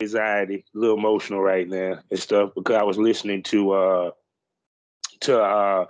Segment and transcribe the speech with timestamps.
[0.00, 4.10] anxiety, a little emotional right now and stuff because I was listening to uh
[5.20, 5.86] to uh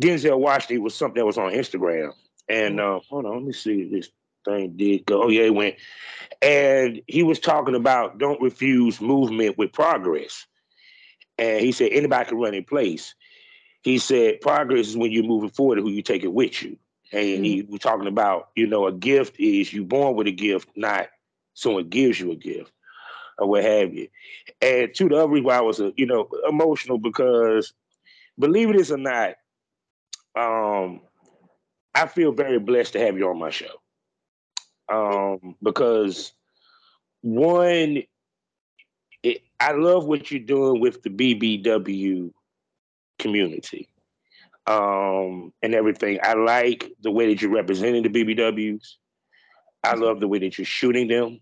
[0.00, 2.12] Denzel Washington was something that was on Instagram.
[2.48, 4.08] And uh hold on, let me see if this
[4.44, 5.24] thing did go.
[5.24, 5.76] Oh yeah, it went.
[6.40, 10.46] And he was talking about don't refuse movement with progress.
[11.36, 13.14] And he said anybody can run in place.
[13.82, 16.76] He said progress is when you're moving forward and who you take it with you.
[17.12, 17.44] And mm-hmm.
[17.44, 21.08] he was talking about, you know, a gift is you born with a gift, not
[21.54, 22.70] someone gives you a gift
[23.38, 24.08] or what have you.
[24.60, 27.72] And to the other reason why I was, uh, you know, emotional because
[28.38, 29.34] believe it or not,
[30.36, 31.00] um,
[31.94, 33.66] I feel very blessed to have you on my show.
[34.88, 36.32] Um, because
[37.22, 38.02] one,
[39.22, 42.30] it, I love what you're doing with the BBW
[43.18, 43.88] community
[44.66, 46.18] um, and everything.
[46.22, 48.94] I like the way that you're representing the BBWs.
[49.84, 51.40] I love the way that you're shooting them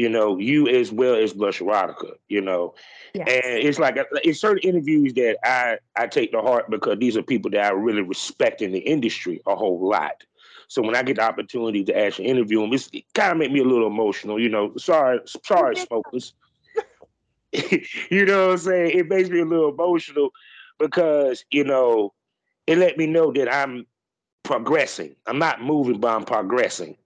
[0.00, 2.74] you know, you as well as Blush Erotica, you know.
[3.14, 7.18] And it's like uh, it's certain interviews that I I take to heart because these
[7.18, 10.24] are people that I really respect in the industry a whole lot.
[10.68, 13.60] So when I get the opportunity to actually interview them, it kind of make me
[13.60, 14.74] a little emotional, you know.
[14.78, 16.32] Sorry, sorry, smokers.
[17.52, 18.98] you know what I'm saying?
[18.98, 20.30] It makes me a little emotional
[20.78, 22.14] because, you know,
[22.66, 23.86] it let me know that I'm
[24.44, 25.14] progressing.
[25.26, 26.96] I'm not moving, but I'm progressing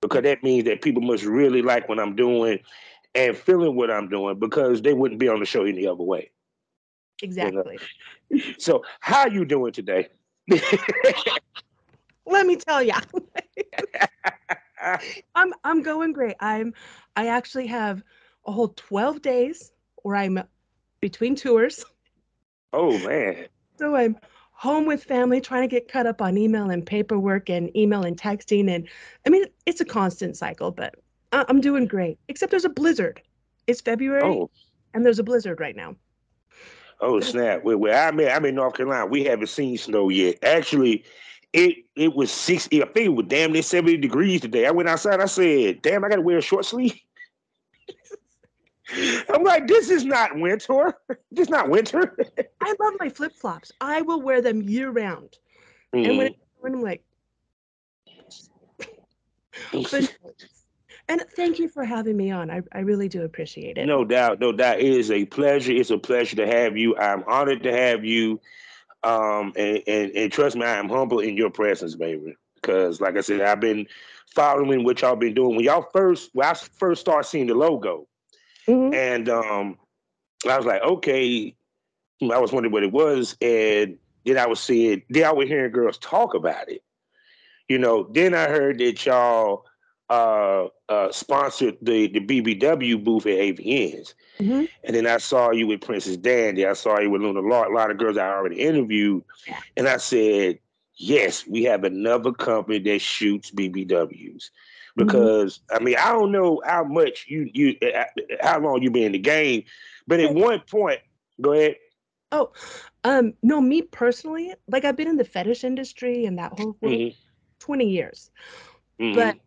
[0.00, 2.60] because that means that people must really like what I'm doing
[3.14, 6.30] and feeling what I'm doing because they wouldn't be on the show any other way.
[7.22, 7.78] Exactly.
[8.30, 8.44] You know?
[8.58, 10.08] So, how you doing today?
[12.26, 12.92] Let me tell you.
[15.34, 16.36] I'm I'm going great.
[16.40, 16.74] I'm
[17.16, 18.02] I actually have
[18.46, 20.42] a whole 12 days where I'm
[21.00, 21.84] between tours.
[22.72, 23.46] Oh man.
[23.78, 24.18] So I'm
[24.58, 28.20] home with family, trying to get caught up on email and paperwork and email and
[28.20, 28.68] texting.
[28.68, 28.88] And
[29.24, 30.96] I mean, it's a constant cycle, but
[31.32, 33.22] I'm doing great, except there's a blizzard.
[33.68, 34.50] It's February oh.
[34.94, 35.94] and there's a blizzard right now.
[37.00, 37.62] Oh snap!
[37.62, 39.06] Where I'm in, I'm in North Carolina.
[39.06, 40.42] We haven't seen snow yet.
[40.42, 41.04] Actually,
[41.52, 42.82] it it was sixty.
[42.82, 44.66] I think it was damn near seventy degrees today.
[44.66, 45.20] I went outside.
[45.20, 47.00] I said, "Damn, I got to wear a short sleeve."
[49.28, 50.94] I'm like, this is not winter.
[51.30, 52.16] This is not winter.
[52.60, 53.70] I love my flip flops.
[53.80, 55.36] I will wear them year round.
[55.94, 56.08] Mm.
[56.08, 57.04] And when, when I'm like,
[59.72, 60.16] but,
[61.08, 62.50] and thank you for having me on.
[62.50, 63.86] I, I really do appreciate it.
[63.86, 64.80] No doubt, no doubt.
[64.80, 65.72] It is a pleasure.
[65.72, 66.96] It's a pleasure to have you.
[66.96, 68.40] I'm honored to have you.
[69.04, 72.36] Um, and, and, and trust me, I am humble in your presence, baby.
[72.56, 73.86] Because, like I said, I've been
[74.34, 75.56] following what y'all been doing.
[75.56, 78.06] When y'all first, when I first started seeing the logo,
[78.68, 78.94] Mm-hmm.
[78.94, 79.78] And um,
[80.48, 81.54] I was like, okay.
[82.22, 85.70] I was wondering what it was, and then I was seeing, then I was hearing
[85.70, 86.82] girls talk about it.
[87.68, 89.64] You know, then I heard that y'all
[90.10, 94.64] uh, uh, sponsored the the BBW booth at AVNs, mm-hmm.
[94.82, 96.66] and then I saw you with Princess Dandy.
[96.66, 99.22] I saw you with Luna Lark, a lot of girls I already interviewed,
[99.76, 100.58] and I said,
[100.96, 104.50] yes, we have another company that shoots BBWs.
[104.98, 105.06] Mm-hmm.
[105.06, 105.76] because mm-hmm.
[105.76, 108.04] I mean I don't know how much you you uh,
[108.40, 109.64] how long you been in the game,
[110.06, 111.00] but at one point,
[111.40, 111.76] go ahead.
[112.30, 112.52] Oh,
[113.04, 117.16] um, no, me personally, like I've been in the fetish industry and that whole mm-hmm.
[117.58, 118.30] twenty years,
[119.00, 119.14] mm-hmm.
[119.14, 119.38] but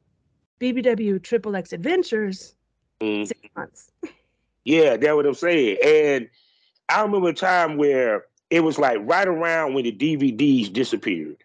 [0.59, 2.55] BBW Triple X Adventures
[2.99, 3.25] mm-hmm.
[3.25, 3.91] six months.
[4.63, 6.29] Yeah, that's what I'm saying, and
[6.87, 11.43] I remember a time where it was like right around when the DVDs disappeared.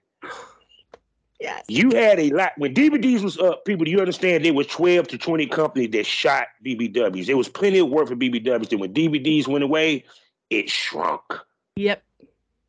[1.41, 1.65] Yes.
[1.69, 5.09] You had a lot when DVDs was up, people, do you understand there was 12
[5.09, 7.27] to 20 companies that shot BBWs.
[7.27, 8.71] There was plenty of work for BBWs.
[8.71, 10.05] Then when DVDs went away,
[10.49, 11.23] it shrunk.
[11.77, 12.03] Yep.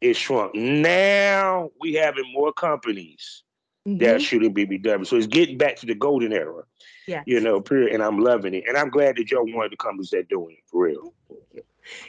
[0.02, 0.54] It shrunk.
[0.54, 3.44] Now we having more companies
[3.88, 4.00] mm-hmm.
[4.00, 5.08] that are shooting BBWs.
[5.08, 6.64] So it's getting back to the golden era.
[7.08, 7.24] Yeah.
[7.26, 7.94] You know, period.
[7.94, 8.66] And I'm loving it.
[8.68, 11.14] And I'm glad that y'all wanted the companies that doing it for real.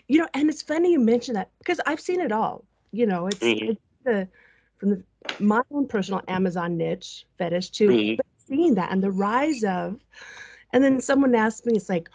[0.09, 2.65] You know, and it's funny you mention that because I've seen it all.
[2.91, 3.71] You know, it's, mm-hmm.
[3.71, 4.29] it's the
[4.79, 5.03] from the
[5.39, 7.89] my own personal Amazon niche fetish too.
[7.89, 8.21] mm-hmm.
[8.47, 10.01] seeing that and the rise of,
[10.73, 12.09] and then someone asked me, it's like,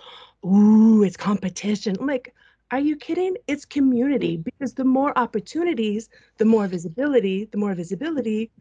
[0.45, 1.95] ooh, it's competition.
[1.99, 2.33] I'm like,
[2.71, 3.35] are you kidding?
[3.47, 8.51] It's community because the more opportunities, the more visibility, the more visibility,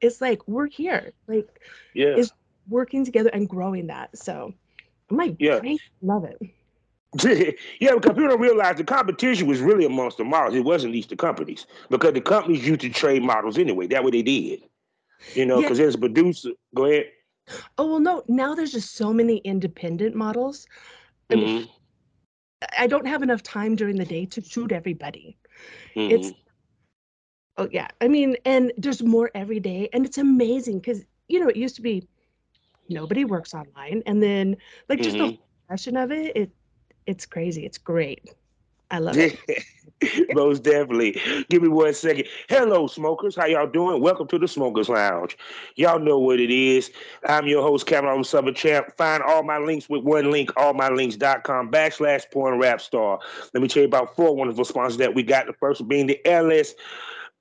[0.00, 1.12] it's like we're here.
[1.26, 1.60] Like,
[1.94, 2.32] yeah, it's
[2.68, 4.16] working together and growing that.
[4.16, 4.54] So
[5.10, 6.38] I'm like, yeah, great, love it.
[7.24, 10.54] yeah, because people don't realize the competition was really amongst the models.
[10.54, 13.86] It wasn't these the companies because the companies used to trade models anyway.
[13.86, 14.60] That what they did.
[15.34, 15.84] You know, because yeah.
[15.84, 16.50] there's a producer.
[16.74, 17.06] Go ahead.
[17.78, 18.22] Oh well, no.
[18.28, 20.66] Now there's just so many independent models.
[21.30, 21.70] I, mm-hmm.
[22.78, 25.38] I don't have enough time during the day to shoot everybody.
[25.96, 26.14] Mm-hmm.
[26.14, 26.32] It's
[27.56, 27.88] oh yeah.
[28.02, 31.76] I mean, and there's more every day, and it's amazing because you know it used
[31.76, 32.06] to be
[32.90, 34.58] nobody works online, and then
[34.90, 35.28] like just mm-hmm.
[35.28, 36.50] the progression of it, it
[37.08, 37.64] it's crazy.
[37.64, 38.30] It's great.
[38.90, 39.38] I love it.
[40.34, 41.20] Most definitely.
[41.48, 42.26] Give me one second.
[42.48, 43.34] Hello, smokers.
[43.34, 44.02] How y'all doing?
[44.02, 45.36] Welcome to the Smokers Lounge.
[45.76, 46.92] Y'all know what it is.
[47.26, 48.94] I'm your host, Cameron Summer Champ.
[48.96, 53.18] Find all my links with one link, allmylinks.com backslash porn rap star.
[53.54, 55.46] Let me tell you about four wonderful sponsors that we got.
[55.46, 56.74] The first being the LS,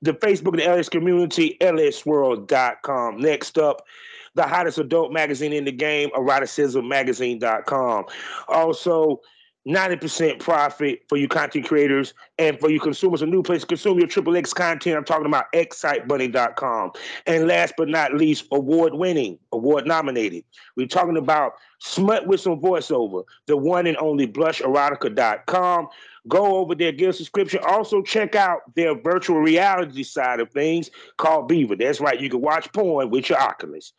[0.02, 3.20] the Facebook and the LS community, lsswirl.com.
[3.20, 3.86] Next up,
[4.38, 8.06] the hottest adult magazine in the game, eroticismmagazine.com.
[8.48, 9.22] Also,
[9.68, 14.00] 90% profit for you content creators and for you consumers, a new place to consume
[14.00, 14.96] your triple X content.
[14.96, 16.92] I'm talking about xsitebunny.com.
[17.26, 20.46] And last but not least, award winning, award nominated.
[20.76, 25.88] We're talking about Smut with some voiceover, the one and only blusherotica.com.
[26.28, 27.60] Go over there, get a subscription.
[27.66, 31.76] Also, check out their virtual reality side of things called Beaver.
[31.76, 33.94] That's right, you can watch porn with your Oculus.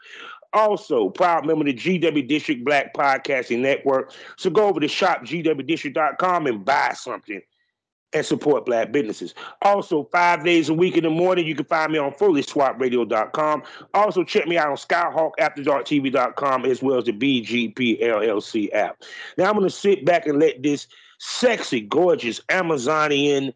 [0.53, 4.13] Also, proud member of the GW District Black Podcasting Network.
[4.37, 7.43] So go over to shopgwdistrict.com and buy something
[8.15, 9.35] and support black businesses.
[9.63, 13.63] Also, five days a week in the morning, you can find me on fullyswapradio.com.
[13.95, 19.03] Also, check me out on skyhawkafterdarktv.com as well as the BGP LLC app.
[19.37, 20.87] Now, I'm going to sit back and let this
[21.19, 23.53] sexy, gorgeous Amazonian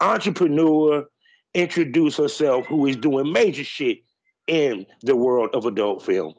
[0.00, 1.06] entrepreneur
[1.54, 4.02] introduce herself, who is doing major shit
[4.48, 6.34] in the world of adult film.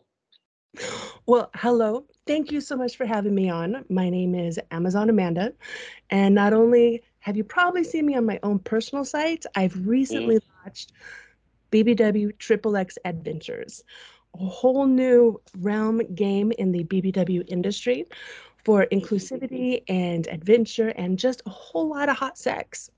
[1.26, 2.06] Well, hello.
[2.28, 3.86] Thank you so much for having me on.
[3.90, 5.54] My name is Amazon Amanda.
[6.10, 10.38] And not only have you probably seen me on my own personal site, I've recently
[10.38, 10.44] mm.
[10.64, 10.92] launched
[11.72, 13.84] BBW Triple X Adventures,
[14.36, 18.06] a whole new realm game in the BBW industry
[18.64, 22.90] for inclusivity and adventure and just a whole lot of hot sex.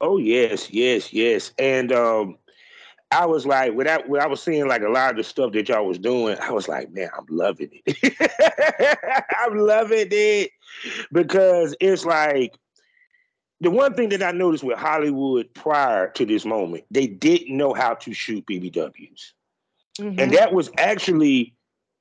[0.00, 1.52] Oh yes, yes, yes.
[1.58, 2.38] And um
[3.10, 5.68] I was like, without when I was seeing like a lot of the stuff that
[5.68, 9.20] y'all was doing, I was like, man, I'm loving it.
[9.38, 10.50] I'm loving it
[11.10, 12.54] because it's like
[13.60, 17.72] the one thing that I noticed with Hollywood prior to this moment, they didn't know
[17.72, 19.32] how to shoot BBWs,
[19.98, 20.18] mm-hmm.
[20.18, 21.54] and that was actually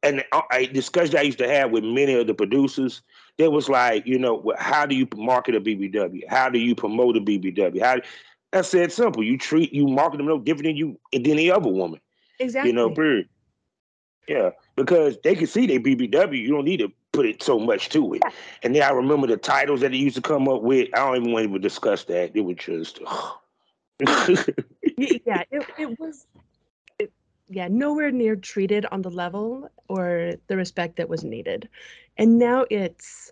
[0.04, 3.02] an uh, a discussion I used to have with many of the producers.
[3.38, 6.28] There was like, you know, how do you market a BBW?
[6.28, 7.82] How do you promote a BBW?
[7.82, 7.98] How
[8.54, 9.24] I said simple.
[9.24, 12.00] You treat you market them no different than you than any other woman.
[12.40, 12.70] Exactly.
[12.70, 13.28] You know, period.
[14.28, 16.42] Yeah, because they can see they BBW.
[16.42, 18.22] You don't need to put it so much to it.
[18.62, 20.90] And then I remember the titles that they used to come up with.
[20.94, 22.32] I don't even want to discuss that.
[22.36, 23.00] It was just.
[24.98, 26.28] yeah, it, it was.
[27.00, 27.12] It,
[27.48, 31.70] yeah, nowhere near treated on the level or the respect that was needed,
[32.18, 33.32] and now it's.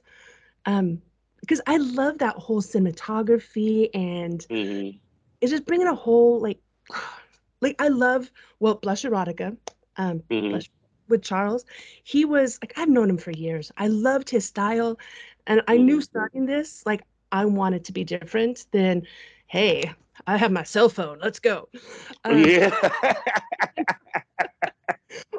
[0.66, 1.02] Um,
[1.42, 4.98] because I love that whole cinematography and mm-hmm
[5.46, 6.60] it's just bringing a whole like
[7.62, 9.56] like I love well Blush Erotica,
[9.98, 10.50] um, mm-hmm.
[10.50, 10.72] Blush,
[11.08, 11.66] with Charles.
[12.04, 13.72] He was like I've known him for years.
[13.78, 14.98] I loved his style,
[15.46, 15.86] and I mm-hmm.
[15.86, 19.04] knew starting this like I wanted to be different than,
[19.48, 19.94] hey,
[20.26, 21.20] I have my cell phone.
[21.22, 21.70] Let's go.
[22.24, 22.74] Um, yeah.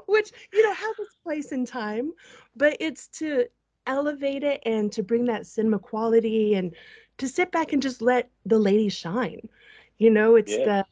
[0.06, 2.12] which you know has its place in time,
[2.54, 3.46] but it's to
[3.88, 6.76] elevate it and to bring that cinema quality and
[7.18, 9.48] to sit back and just let the ladies shine.
[9.98, 10.64] You know, it's yeah.
[10.64, 10.86] the,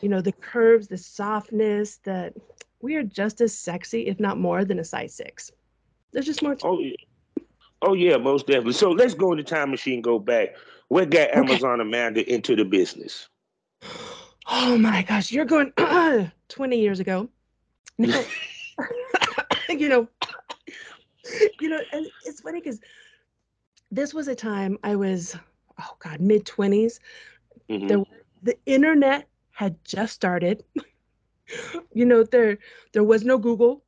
[0.00, 2.34] you know, the curves, the softness, that
[2.80, 5.50] we are just as sexy, if not more, than a size six.
[6.12, 6.54] There's just more.
[6.54, 6.94] To- oh yeah.
[7.82, 8.72] Oh yeah, most definitely.
[8.72, 10.56] So let's go in the time machine, go back.
[10.88, 11.88] What got Amazon okay.
[11.88, 13.28] Amanda into the business?
[14.48, 15.72] Oh my gosh, you're going
[16.48, 17.28] 20 years ago.
[17.98, 18.24] No,
[19.70, 20.06] you know,
[21.60, 22.78] you know, and it's funny because
[23.90, 25.34] this was a time I was,
[25.80, 27.00] oh God, mid 20s.
[27.68, 27.86] Mm-hmm.
[27.88, 27.98] There
[28.46, 30.64] the internet had just started.
[31.92, 32.58] you know, there
[32.92, 33.82] there was no Google.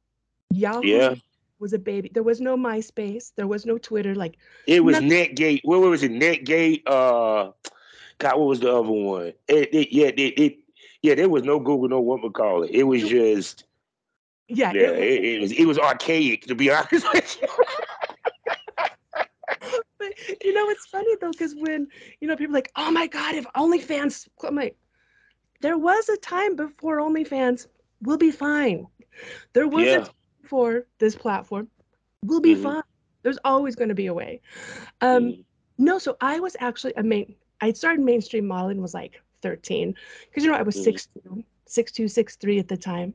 [0.50, 1.14] Yahoo yeah.
[1.58, 2.10] was a baby.
[2.12, 3.32] There was no MySpace.
[3.36, 4.14] There was no Twitter.
[4.14, 4.36] Like
[4.66, 5.10] it was nothing.
[5.10, 5.60] Netgate.
[5.64, 6.12] What was it?
[6.12, 6.82] Netgate.
[6.86, 7.52] Uh,
[8.18, 9.32] God, what was the other one?
[9.46, 10.58] It, it yeah, it, it,
[11.02, 11.14] yeah.
[11.14, 12.70] There was no Google, no what we call it.
[12.72, 13.64] It was just.
[14.50, 17.48] Yeah, yeah it, it, it was it was archaic to be honest with you.
[20.42, 21.88] You know, it's funny though, because when
[22.20, 24.76] you know people like, oh my god, if OnlyFans, I'm like,
[25.60, 27.66] there was a time before OnlyFans.
[28.02, 28.86] We'll be fine.
[29.52, 29.96] There was yeah.
[29.96, 30.14] a time
[30.44, 31.68] for this platform.
[32.24, 32.62] We'll be mm-hmm.
[32.64, 32.82] fine.
[33.22, 34.40] There's always going to be a way.
[35.00, 35.40] Um, mm-hmm.
[35.78, 37.34] No, so I was actually a main.
[37.60, 39.94] I started mainstream modeling was like 13
[40.28, 41.40] because you know I was mm-hmm.
[41.40, 43.14] 6'2", 6'2", 6'3", at the time.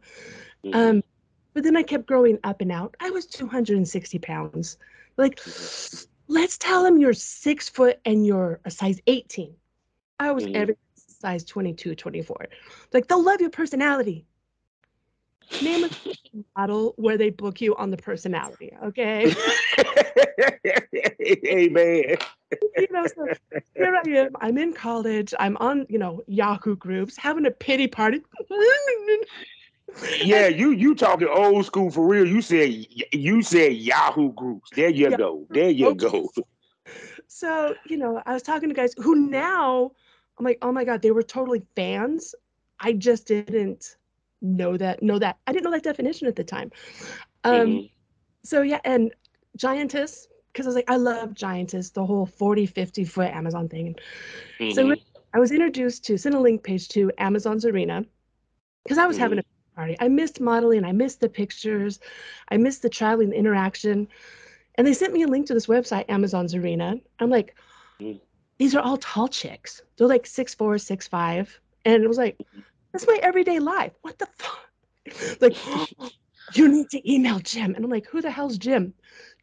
[0.65, 0.77] Mm-hmm.
[0.77, 1.03] Um,
[1.53, 2.95] but then I kept growing up and out.
[2.99, 4.77] I was 260 pounds.
[5.17, 5.39] Like
[6.27, 9.53] let's tell them you're six foot and you're a size 18.
[10.19, 10.55] I was mm-hmm.
[10.55, 12.47] every size 22, 24.
[12.93, 14.25] Like they'll love your personality.
[15.61, 15.89] name a
[16.57, 18.73] model where they book you on the personality.
[18.83, 19.33] Okay.
[21.47, 22.15] Amen.
[22.77, 23.27] you know, so
[23.75, 24.35] here I am.
[24.41, 25.33] I'm in college.
[25.39, 28.21] I'm on, you know, Yahoo groups, having a pity party.
[30.21, 32.27] Yeah, you you talking old school for real.
[32.27, 34.69] You said you said Yahoo groups.
[34.75, 35.17] There you yeah.
[35.17, 35.45] go.
[35.49, 36.09] There you okay.
[36.09, 36.29] go.
[37.27, 39.91] So, you know, I was talking to guys who now
[40.37, 42.35] I'm like, oh my God, they were totally fans.
[42.79, 43.95] I just didn't
[44.41, 45.37] know that, know that.
[45.47, 46.71] I didn't know that definition at the time.
[47.43, 47.85] Um, mm-hmm.
[48.43, 49.13] so yeah, and
[49.57, 53.95] Giantess, because I was like, I love Giantess, the whole 40, 50 foot Amazon thing.
[54.59, 54.73] Mm-hmm.
[54.73, 54.95] So
[55.33, 58.05] I was introduced to send a link page to Amazon's Arena
[58.83, 59.23] because I was mm-hmm.
[59.23, 59.43] having a
[59.75, 59.95] party.
[59.99, 61.99] I missed modeling, I missed the pictures,
[62.49, 64.07] I missed the traveling, the interaction.
[64.75, 66.95] And they sent me a link to this website, Amazon's Arena.
[67.19, 67.55] I'm like,
[67.99, 68.19] mm.
[68.57, 69.81] these are all tall chicks.
[69.97, 71.59] They're like six four, six five.
[71.85, 72.37] And it was like,
[72.91, 73.93] that's my everyday life.
[74.01, 74.59] What the fuck?
[75.41, 75.57] Like,
[76.53, 77.75] you need to email Jim.
[77.75, 78.93] And I'm like, who the hell's Jim?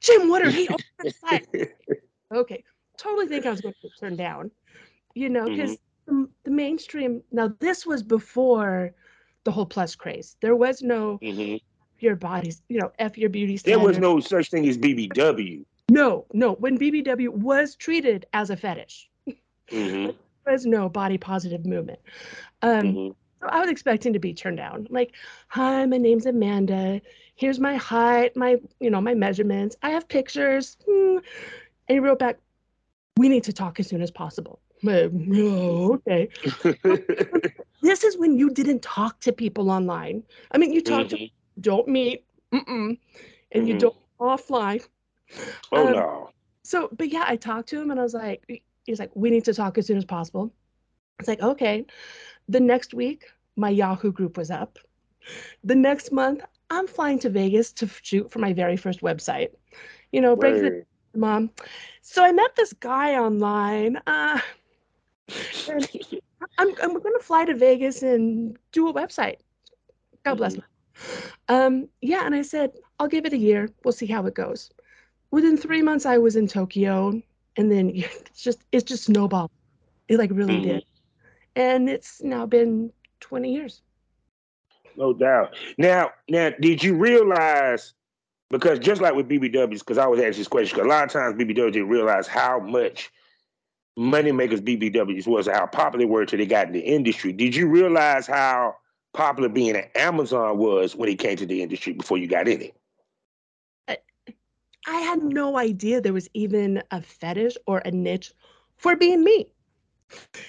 [0.00, 0.68] Jim Woodard, he
[2.34, 2.64] okay.
[2.96, 4.50] Totally think I was going to get turned down.
[5.14, 6.22] You know, because mm-hmm.
[6.22, 8.94] the, the, mainstream now this was before
[9.44, 10.36] the whole plus craze.
[10.40, 11.56] There was no mm-hmm
[12.02, 13.78] your bodies, you know, F your beauty standard.
[13.78, 15.64] There was no such thing as BBW.
[15.90, 16.54] No, no.
[16.54, 20.06] When BBW was treated as a fetish, mm-hmm.
[20.44, 22.00] there was no body positive movement.
[22.62, 23.12] Um, mm-hmm.
[23.40, 24.86] So I was expecting to be turned down.
[24.90, 25.14] Like,
[25.48, 27.00] hi, my name's Amanda.
[27.36, 29.76] Here's my height, my, you know, my measurements.
[29.82, 30.76] I have pictures.
[30.86, 31.18] Hmm.
[31.88, 32.38] And he wrote back,
[33.16, 34.60] we need to talk as soon as possible.
[34.86, 36.28] Oh, okay.
[37.82, 40.22] this is when you didn't talk to people online.
[40.52, 41.24] I mean, you talked mm-hmm.
[41.24, 43.66] to don't meet, and mm-hmm.
[43.66, 44.86] you don't offline.
[45.72, 46.30] Oh um, no.
[46.62, 49.44] So, but yeah, I talked to him and I was like, he's like, we need
[49.46, 50.52] to talk as soon as possible.
[51.18, 51.86] It's like, okay.
[52.48, 54.78] The next week, my Yahoo group was up.
[55.64, 59.48] The next month, I'm flying to Vegas to shoot for my very first website.
[60.12, 60.84] You know, break the
[61.14, 61.50] mom.
[62.02, 64.00] So I met this guy online.
[64.06, 64.40] Uh,
[66.58, 69.36] I'm, I'm going to fly to Vegas and do a website.
[70.24, 70.66] God bless mm-hmm.
[71.48, 73.68] Um, yeah, and I said, I'll give it a year.
[73.84, 74.70] We'll see how it goes.
[75.30, 77.22] Within three months, I was in Tokyo,
[77.56, 79.50] and then it's just it's just snowballed.
[80.08, 80.68] It like really mm-hmm.
[80.68, 80.84] did,
[81.56, 83.82] and it's now been twenty years.
[84.96, 85.54] No doubt.
[85.78, 87.94] Now, now, did you realize?
[88.50, 91.10] Because just like with BBWs, because I was asking this question, because a lot of
[91.12, 93.10] times BBWs didn't realize how much
[94.00, 97.32] money makers BBWs was, how popular they were till they got in the industry.
[97.32, 98.74] Did you realize how
[99.12, 102.62] popular being at Amazon was when it came to the industry before you got in
[102.62, 102.74] it?
[104.86, 108.32] I had no idea there was even a fetish or a niche
[108.78, 109.46] for being me.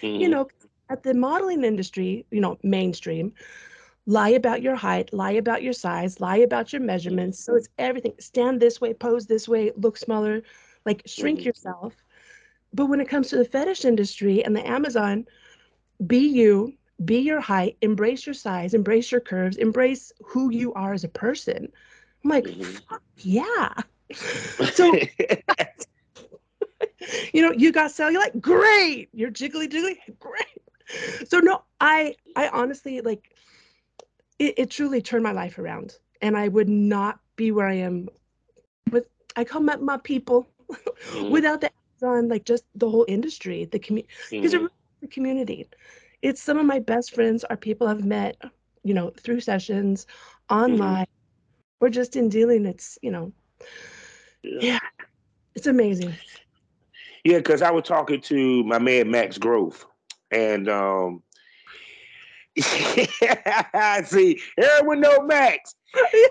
[0.01, 0.21] Mm-hmm.
[0.21, 0.47] You know,
[0.89, 3.33] at the modeling industry, you know, mainstream,
[4.05, 7.43] lie about your height, lie about your size, lie about your measurements.
[7.43, 8.13] So it's everything.
[8.19, 10.41] Stand this way, pose this way, look smaller,
[10.85, 11.47] like shrink mm-hmm.
[11.47, 11.93] yourself.
[12.73, 15.25] But when it comes to the fetish industry and the Amazon,
[16.07, 16.73] be you,
[17.03, 21.09] be your height, embrace your size, embrace your curves, embrace who you are as a
[21.09, 21.71] person.
[22.23, 22.95] I'm like, mm-hmm.
[23.17, 23.73] yeah.
[24.73, 24.93] So,
[27.33, 29.07] you know, you got cellulite, great.
[29.13, 31.29] You're jiggly jiggly, great.
[31.29, 33.35] So no, I, I honestly like,
[34.37, 38.09] it, it truly turned my life around, and I would not be where I am
[38.91, 39.05] with.
[39.37, 41.29] I come at my people mm-hmm.
[41.29, 41.71] without the
[42.03, 44.65] on like just the whole industry, the community, because mm-hmm.
[45.01, 45.67] the community
[46.21, 48.37] it's some of my best friends are people I've met,
[48.83, 50.05] you know, through sessions,
[50.49, 50.63] mm-hmm.
[50.63, 51.85] online, mm-hmm.
[51.85, 52.65] or just in dealing.
[52.65, 53.31] It's, you know,
[54.43, 54.79] yeah, yeah
[55.55, 56.13] it's amazing.
[57.23, 59.85] Yeah, because I was talking to my man Max Grove,
[60.31, 61.21] and um,
[62.57, 65.75] I see, everyone know Max,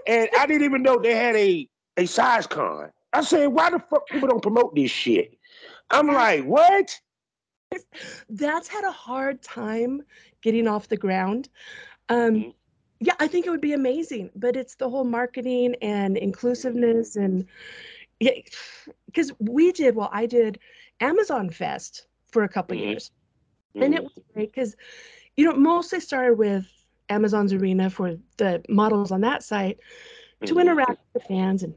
[0.06, 2.90] and I didn't even know they had a a size con.
[3.12, 5.36] I said, why the fuck people don't promote this shit?
[5.90, 7.00] I'm like, what?
[8.28, 10.02] that's had a hard time
[10.42, 11.48] getting off the ground.
[12.08, 12.50] Um, mm-hmm.
[13.00, 17.46] yeah, I think it would be amazing, but it's the whole marketing and inclusiveness and
[18.18, 18.32] yeah,
[19.06, 20.58] because we did well, I did
[21.00, 22.88] Amazon Fest for a couple mm-hmm.
[22.88, 23.10] years,
[23.74, 23.84] mm-hmm.
[23.84, 24.04] and it mm-hmm.
[24.04, 24.76] was great because
[25.36, 26.66] you know mostly started with
[27.08, 29.78] Amazon's Arena for the models on that site
[30.44, 30.60] to mm-hmm.
[30.60, 31.74] interact with the fans and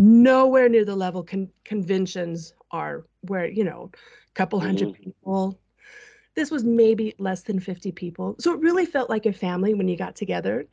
[0.00, 5.02] nowhere near the level con- conventions are where you know a couple 100 mm-hmm.
[5.02, 5.58] people.
[6.34, 8.36] This was maybe less than 50 people.
[8.38, 10.66] So it really felt like a family when you got together.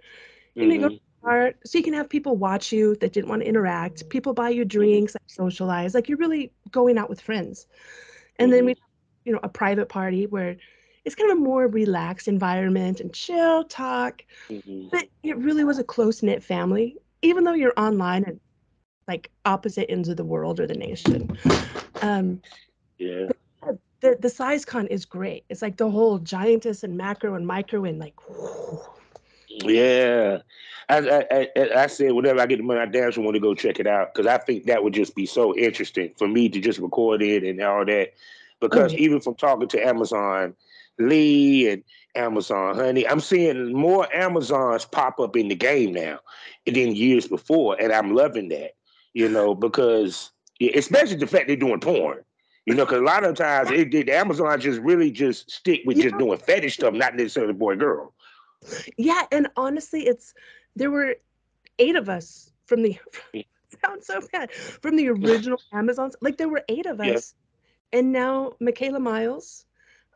[0.55, 0.81] You mm-hmm.
[0.81, 4.07] know, art, so you can have people watch you that didn't want to interact.
[4.09, 5.93] People buy you drinks, like socialize.
[5.93, 7.67] Like you're really going out with friends.
[8.37, 8.55] And mm-hmm.
[8.55, 8.75] then we,
[9.25, 10.55] you know, a private party where
[11.05, 14.23] it's kind of a more relaxed environment and chill talk.
[14.49, 14.89] Mm-hmm.
[14.91, 18.39] But it really was a close knit family, even though you're online and
[19.07, 21.37] like opposite ends of the world or the nation.
[22.01, 22.41] Um,
[22.97, 23.27] yeah.
[24.01, 25.43] The, the size con is great.
[25.49, 28.15] It's like the whole giantess and macro and micro and like.
[28.29, 28.79] Whoo.
[29.49, 30.39] Yeah,
[30.87, 33.41] I, I, I, I said whenever I get the money, I damn sure want to
[33.41, 36.49] go check it out because I think that would just be so interesting for me
[36.49, 38.13] to just record it and all that.
[38.59, 39.03] Because mm-hmm.
[39.03, 40.55] even from talking to Amazon
[40.97, 41.83] Lee and
[42.15, 46.19] Amazon Honey, I'm seeing more Amazons pop up in the game now
[46.65, 48.75] than years before, and I'm loving that.
[49.13, 52.23] You know, because especially the fact they're doing porn.
[52.65, 55.97] You know, because a lot of times it, it, Amazon just really just stick with
[55.97, 56.03] yeah.
[56.03, 58.13] just doing fetish stuff, not necessarily boy girl.
[58.97, 60.33] Yeah, and honestly, it's
[60.75, 61.15] there were
[61.79, 62.97] eight of us from the
[63.83, 66.15] sounds so bad from the original Amazons.
[66.21, 67.33] Like there were eight of us,
[67.91, 67.99] yeah.
[67.99, 69.65] and now Michaela Miles,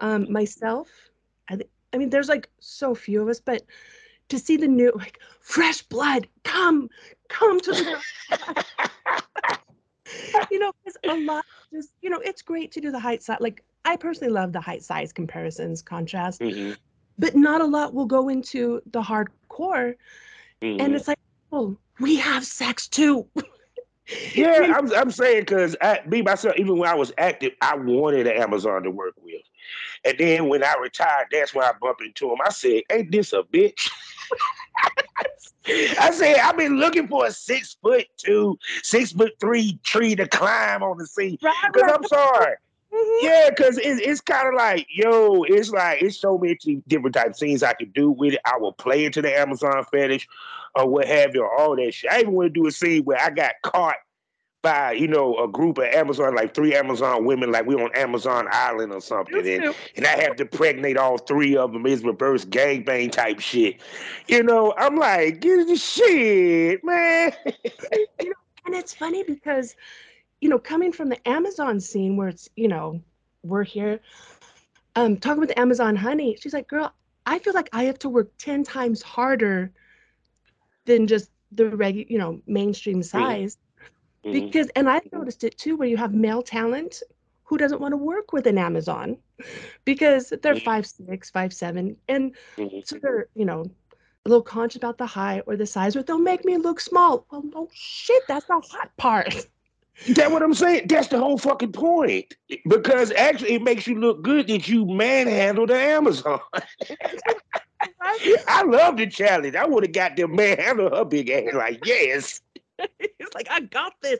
[0.01, 0.89] um, myself.
[1.49, 3.63] I, th- I mean, there's like so few of us, but
[4.29, 6.89] to see the new like fresh blood come
[7.29, 8.65] come to the
[10.51, 13.37] you know because a lot just you know it's great to do the height size
[13.39, 16.73] like i personally love the height size comparisons contrast mm-hmm
[17.17, 19.95] but not a lot will go into the hardcore.
[20.61, 20.81] Mm-hmm.
[20.81, 21.19] And it's like,
[21.51, 23.27] oh, we have sex too.
[24.33, 25.75] yeah, I'm, I'm saying because
[26.07, 29.41] me myself, even when I was active, I wanted an Amazon to work with.
[30.05, 32.37] And then when I retired, that's when I bumped into him.
[32.43, 33.89] I said, Ain't this a bitch?
[35.65, 40.27] I said, I've been looking for a six foot two, six foot three tree to
[40.27, 41.39] climb on the sea.
[41.71, 42.55] Because I'm sorry.
[42.93, 43.25] Mm-hmm.
[43.25, 47.29] Yeah, because it's, it's kind of like, yo, it's like, it's so many different type
[47.29, 48.39] of scenes I could do with it.
[48.45, 50.27] I will play into the Amazon fetish
[50.75, 52.11] or what have you, or all that shit.
[52.11, 53.95] I even want to do a scene where I got caught
[54.63, 58.47] by, you know, a group of Amazon, like three Amazon women, like we on Amazon
[58.51, 59.47] Island or something.
[59.47, 61.85] And, and I have to pregnate all three of them.
[61.85, 63.79] It's reverse gangbang type shit.
[64.27, 67.33] You know, I'm like, get the shit, man.
[67.45, 68.33] you know,
[68.65, 69.75] and it's funny because
[70.43, 73.01] you know, coming from the Amazon scene where it's, you know,
[73.43, 74.01] we're here,
[74.97, 76.93] um, talking with Amazon Honey, she's like, girl,
[77.25, 79.71] I feel like I have to work 10 times harder
[80.83, 83.57] than just the regular, you know, mainstream size.
[84.25, 84.31] Mm-hmm.
[84.31, 87.01] Because, and I've noticed it too, where you have male talent
[87.43, 89.17] who doesn't want to work with an Amazon
[89.85, 90.65] because they're mm-hmm.
[90.65, 91.97] five, six, five, seven.
[92.07, 92.79] And mm-hmm.
[92.85, 93.65] so they're, you know,
[94.25, 97.25] a little conscious about the height or the size, but they'll make me look small.
[97.29, 99.45] Well, no shit, that's the hot part.
[100.15, 100.87] That what I'm saying?
[100.87, 102.33] That's the whole fucking point.
[102.67, 106.39] Because actually, it makes you look good that you manhandle the Amazon.
[108.01, 109.55] I love the challenge.
[109.55, 111.53] I would have got them manhandle her big ass.
[111.53, 112.41] Like, yes.
[113.33, 114.19] Like I got this.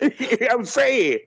[0.50, 1.18] I'm saying.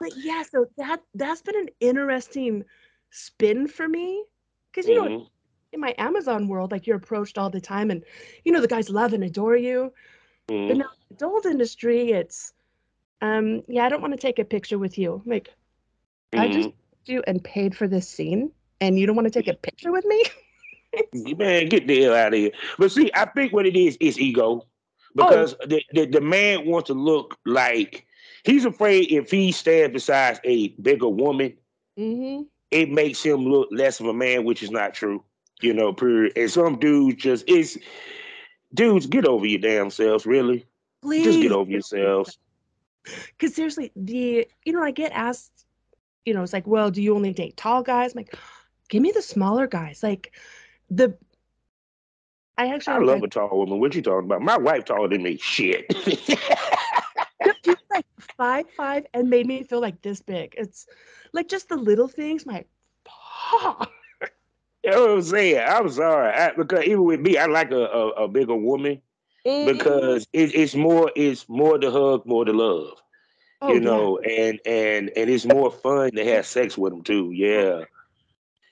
[0.00, 2.64] But yeah, so that that's been an interesting
[3.10, 4.24] spin for me
[4.70, 5.14] because you mm-hmm.
[5.14, 5.26] know
[5.72, 8.04] in my Amazon world, like you're approached all the time, and
[8.44, 9.92] you know the guys love and adore you.
[10.48, 10.68] Mm-hmm.
[10.68, 12.52] But now the adult industry, it's
[13.20, 15.22] um, yeah, I don't want to take a picture with you.
[15.26, 15.52] Like,
[16.32, 16.40] mm-hmm.
[16.40, 16.70] I just
[17.06, 20.04] you and paid for this scene, and you don't want to take a picture with
[20.04, 20.24] me?
[21.36, 22.52] man, get the hell out of here.
[22.78, 24.66] But see, I think what it is is ego,
[25.18, 25.66] because oh.
[25.66, 28.06] the, the, the man wants to look like
[28.44, 31.54] he's afraid if he stands beside a bigger woman,
[31.98, 32.42] mm-hmm.
[32.70, 35.22] it makes him look less of a man, which is not true.
[35.60, 36.34] You know, period.
[36.36, 37.76] And some dudes just it's
[38.74, 40.64] dudes get over your damn selves, really.
[41.02, 41.24] Please.
[41.24, 42.38] Just get over yourselves.
[43.38, 45.64] Because seriously, the you know, I get asked,
[46.26, 48.12] you know, it's like, well, do you only date tall guys?
[48.12, 48.34] I'm like,
[48.90, 50.02] give me the smaller guys.
[50.02, 50.34] Like
[50.90, 51.16] the
[52.58, 53.78] I actually I love a tall woman.
[53.78, 54.42] What you talking about?
[54.42, 55.38] My wife taller than me.
[55.38, 55.86] Shit.
[57.64, 58.04] She's like
[58.36, 60.54] five five and made me feel like this big.
[60.58, 60.86] It's
[61.32, 62.44] like just the little things.
[62.44, 62.64] My
[63.52, 63.86] oh.
[64.84, 65.64] You know what I'm saying?
[65.66, 66.32] I'm sorry.
[66.32, 69.00] I, because even with me, I like a, a, a bigger woman
[69.46, 69.76] mm-hmm.
[69.76, 73.00] because it, it's more it's more the hug, more the love.
[73.60, 74.42] Oh, you know, yeah.
[74.42, 77.30] and and and it's more fun to have sex with them too.
[77.32, 77.84] Yeah.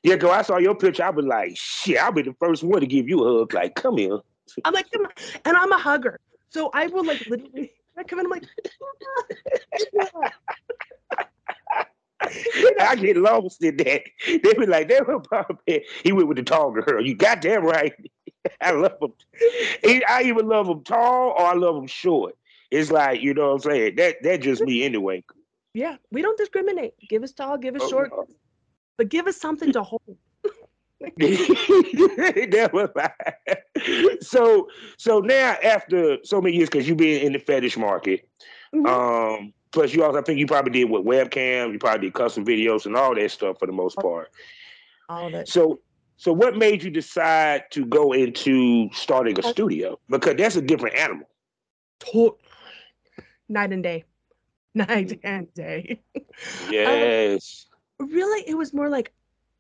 [0.07, 2.79] Yeah, cause I saw your picture, I was like, shit, I'll be the first one
[2.79, 3.53] to give you a hug.
[3.53, 4.21] Like, come here.
[4.65, 5.11] I'm like, come on.
[5.45, 6.21] And I'm a hugger.
[6.51, 8.45] So I will like literally I come in, I'm like,
[12.81, 14.03] I get lost in that.
[14.29, 17.05] They be like, they were probably he went with the tall girl.
[17.05, 17.93] You got goddamn right.
[18.61, 19.13] I love him.
[20.09, 22.37] I even love him tall or I love him short.
[22.71, 23.97] It's like, you know what I'm saying?
[23.97, 25.25] That that just me anyway.
[25.75, 26.95] Yeah, we don't discriminate.
[27.09, 28.13] Give us tall, give us oh, short.
[28.97, 30.17] But give us something to hold.
[34.23, 38.27] so so now after so many years, because you've been in the fetish market,
[38.75, 38.87] mm-hmm.
[38.87, 42.47] um, plus you also I think you probably did with webcam, you probably did custom
[42.47, 44.31] videos and all that stuff for the most part.
[45.09, 45.49] All it.
[45.49, 45.81] So,
[46.17, 49.99] so what made you decide to go into starting a studio?
[50.09, 51.29] Because that's a different animal.
[52.11, 52.37] To-
[53.49, 54.05] night and day,
[54.75, 56.01] night and day.
[56.71, 57.67] Yes.
[57.71, 59.13] Um, really, it was more like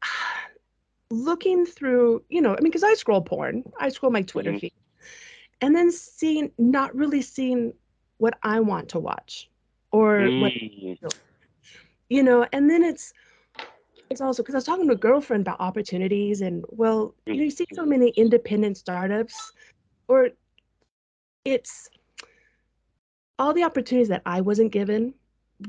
[1.11, 4.61] looking through, you know, I mean, because I scroll porn, I scroll my Twitter Mhm.
[4.61, 4.73] feed,
[5.61, 7.73] and then seeing, not really seeing
[8.19, 9.51] what I want to watch
[9.93, 11.13] or what, Mm.
[12.09, 13.13] you know, and then it's,
[14.11, 17.43] it's also because I was talking to a girlfriend about opportunities, and well, you know,
[17.45, 19.53] you see so many independent startups,
[20.09, 20.31] or
[21.45, 21.89] it's
[23.39, 25.15] all the opportunities that I wasn't given,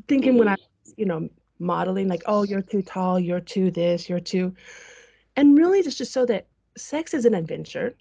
[0.07, 0.51] thinking when I
[0.85, 4.53] was, you know, modeling, like, oh, you're too tall, you're too this, you're too,
[5.35, 7.95] and really just just so that sex is an adventure,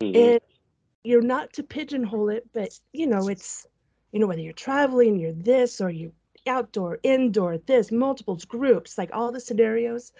[0.00, 0.14] Mhm.
[0.14, 0.40] and
[1.04, 3.66] you're not to pigeonhole it, but you know, it's,
[4.12, 6.12] you know, whether you're traveling, you're this, or you
[6.46, 10.12] outdoor, indoor, this, multiples, groups, like all the scenarios.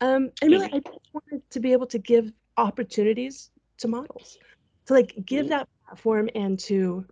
[0.00, 4.38] Um, and really, I just wanted to be able to give opportunities to models,
[4.86, 5.50] to like give Mhm.
[5.50, 7.04] that platform and to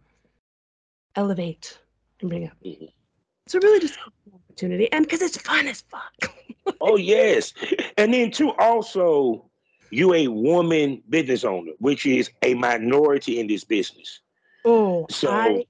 [1.16, 1.78] elevate
[2.20, 2.57] and bring up.
[3.46, 3.98] So really, just
[4.33, 6.12] opportunity, and because it's fun as fuck.
[6.80, 7.52] Oh yes,
[7.96, 9.50] and then too also
[9.90, 14.20] you a woman business owner, which is a minority in this business.
[14.64, 15.64] Oh, So I,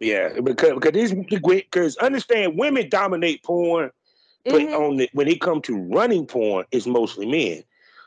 [0.00, 3.90] yeah, because because this because understand women dominate porn,
[4.48, 4.74] but Mhm.
[4.74, 7.62] on the, when it comes to running porn, it's mostly men.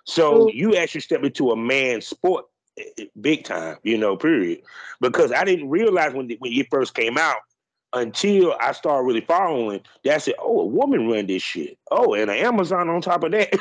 [0.05, 0.49] So Oh.
[0.49, 2.45] you actually step into a man's sport
[2.77, 4.61] eh, eh, big time, you know, period.
[4.99, 7.37] Because I didn't realize when when you first came out
[7.93, 9.81] until I started really following.
[10.03, 13.23] That I said, "Oh, a woman run this shit." Oh, and an Amazon on top
[13.23, 13.49] of that.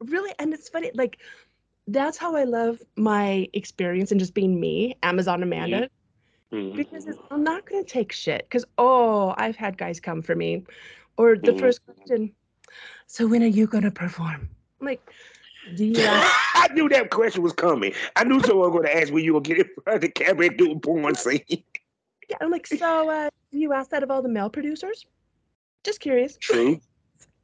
[0.00, 1.18] Really and it's funny like
[1.88, 5.88] that's how i love my experience and just being me amazon amanda
[6.76, 10.34] because it's, i'm not going to take shit because oh i've had guys come for
[10.34, 10.64] me
[11.16, 11.60] or the Mhm.
[11.60, 12.32] first question
[13.06, 14.48] so when are you going to perform
[14.80, 15.10] i'm like
[15.74, 17.92] do you ask I knew that question was coming.
[18.16, 20.08] I knew someone was going to ask when you were getting in front of the
[20.10, 21.40] camera and doing porn scene.
[22.28, 25.06] yeah, i'm like so uh, you asked that of all the male producers
[25.84, 26.80] just curious True,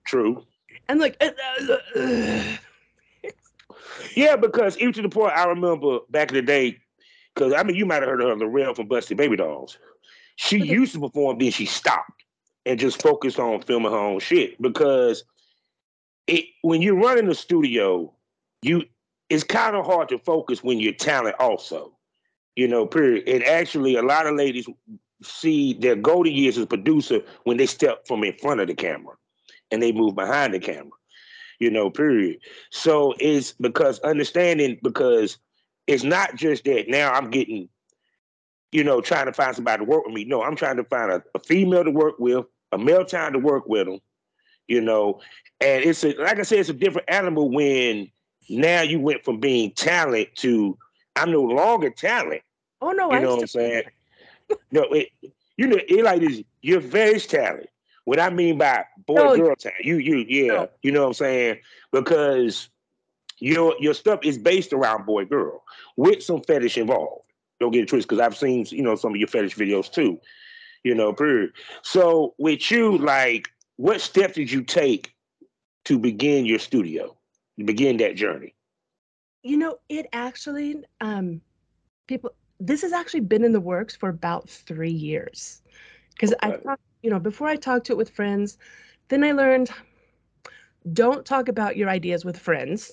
[0.06, 0.44] true.
[0.88, 1.30] and like uh,
[1.70, 2.42] uh, uh,
[4.14, 6.78] Yeah, because even to the point I remember back in the day,
[7.34, 9.78] because I mean, you might have heard of her, Lorel from Busted Baby Dolls.
[10.36, 10.66] She Okay.
[10.66, 12.24] used to perform, then she stopped
[12.66, 14.60] and just focused on filming her own shit.
[14.60, 15.24] Because
[16.26, 18.12] it when you're running a studio,
[18.62, 18.84] you
[19.28, 21.92] it's kind of hard to focus when you're talent also.
[22.54, 23.28] You know, period.
[23.28, 24.66] And actually, a lot of ladies
[25.22, 29.14] see their golden years as producer when they step from in front of the camera
[29.70, 30.92] and they move behind the camera.
[31.58, 32.38] You know, period.
[32.70, 35.38] So it's because understanding because
[35.86, 37.68] it's not just that now I'm getting,
[38.72, 40.24] you know, trying to find somebody to work with me.
[40.24, 43.38] No, I'm trying to find a, a female to work with, a male time to
[43.38, 44.00] work with them,
[44.68, 45.20] you know.
[45.60, 48.10] And it's a like I said, it's a different animal when
[48.48, 50.76] now you went from being talent to
[51.16, 52.42] I'm no longer talent.
[52.82, 53.82] oh no You know what I'm saying?
[54.70, 55.08] No, it,
[55.56, 56.42] you know, it like this.
[56.62, 57.68] You're very talented.
[58.04, 60.68] What I mean by boy No, girl talent, you you yeah, No.
[60.82, 61.58] you know what I'm saying?
[61.92, 62.68] Because
[63.38, 65.62] your your stuff is based around boy girl
[65.96, 67.22] with some fetish involved.
[67.58, 70.20] Don't get it twisted, because I've seen you know some of your fetish videos too.
[70.84, 71.50] You know, period.
[71.82, 75.14] So with you, like, what steps did you take
[75.86, 77.16] to begin your studio,
[77.58, 78.54] to begin that journey?
[79.42, 81.40] You know, it actually, um,
[82.06, 85.62] people, this has actually been in the works for about three years.
[86.10, 86.62] Because I Okay.
[86.62, 88.58] talked, you know, before I talked to it with friends,
[89.08, 89.70] then I learned
[90.92, 92.92] don't talk about your ideas with friends.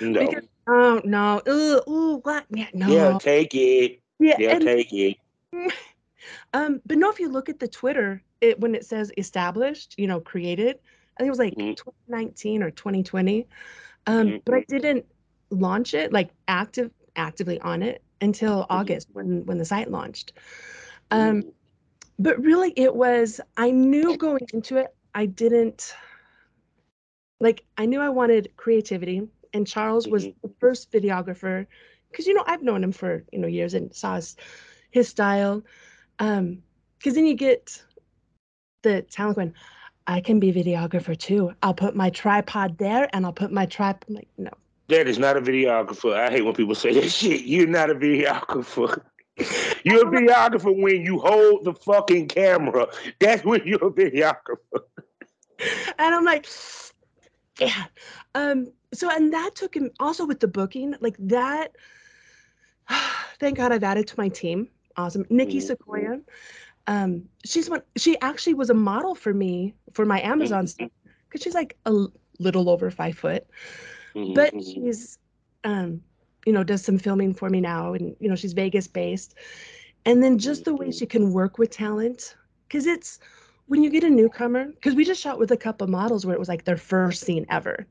[0.00, 2.44] No, Because, oh, no, ugh, ooh, what?
[2.50, 2.88] Yeah, no.
[2.88, 4.00] they'll take it.
[4.18, 5.16] Yeah, They'll and, take it.
[6.52, 10.06] um, but no, if you look at the Twitter, it when it says established, you
[10.06, 10.76] know, created,
[11.16, 11.76] I think it was like Mhm.
[11.76, 13.46] 2019 or 2020.
[14.06, 15.06] Um, but I didn't
[15.50, 20.32] launch it like active actively on it until August when when the site launched.
[21.10, 21.54] Um, Ooh.
[22.18, 25.94] but really it was I knew going into it, I didn't
[27.40, 30.34] like I knew I wanted creativity and Charles was Mhm.
[30.42, 31.66] the first videographer
[32.10, 34.36] because you know I've known him for you know years and saw his,
[34.90, 35.62] his style.
[36.20, 36.62] Um,
[36.98, 37.82] because then you get
[38.82, 39.54] the talent going,
[40.06, 41.52] I can be videographer too.
[41.62, 44.50] I'll put my tripod there and I'll put my tripod like no.
[44.88, 46.14] That is not a videographer.
[46.14, 47.44] I hate when people say that shit.
[47.44, 49.02] You're not a videographer.
[49.84, 52.86] You're a videographer when you hold the fucking camera.
[53.18, 54.82] That's when you're a videographer.
[55.98, 56.46] and I'm like,
[57.58, 57.84] yeah.
[58.34, 61.72] Um, so and that took him also with the booking, like that.
[63.40, 64.68] Thank God I've added to my team.
[65.00, 65.24] Awesome.
[65.30, 65.62] Nikki Mhm.
[65.62, 66.20] Sequoia.
[66.86, 67.82] Um, she's one.
[67.96, 70.66] She actually was a model for me for my Amazon mm-hmm.
[70.66, 70.90] stuff
[71.28, 72.06] because she's like a
[72.38, 73.46] little over five foot,
[74.14, 74.34] mm-hmm.
[74.34, 74.60] but mm-hmm.
[74.60, 75.18] she's,
[75.64, 76.02] um,
[76.46, 79.34] you know, does some filming for me now, and you know, she's Vegas based,
[80.04, 80.98] and then just the way mm-hmm.
[80.98, 82.34] she can work with talent,
[82.66, 83.18] because it's
[83.66, 86.38] when you get a newcomer, because we just shot with a couple models where it
[86.40, 87.86] was like their first scene ever,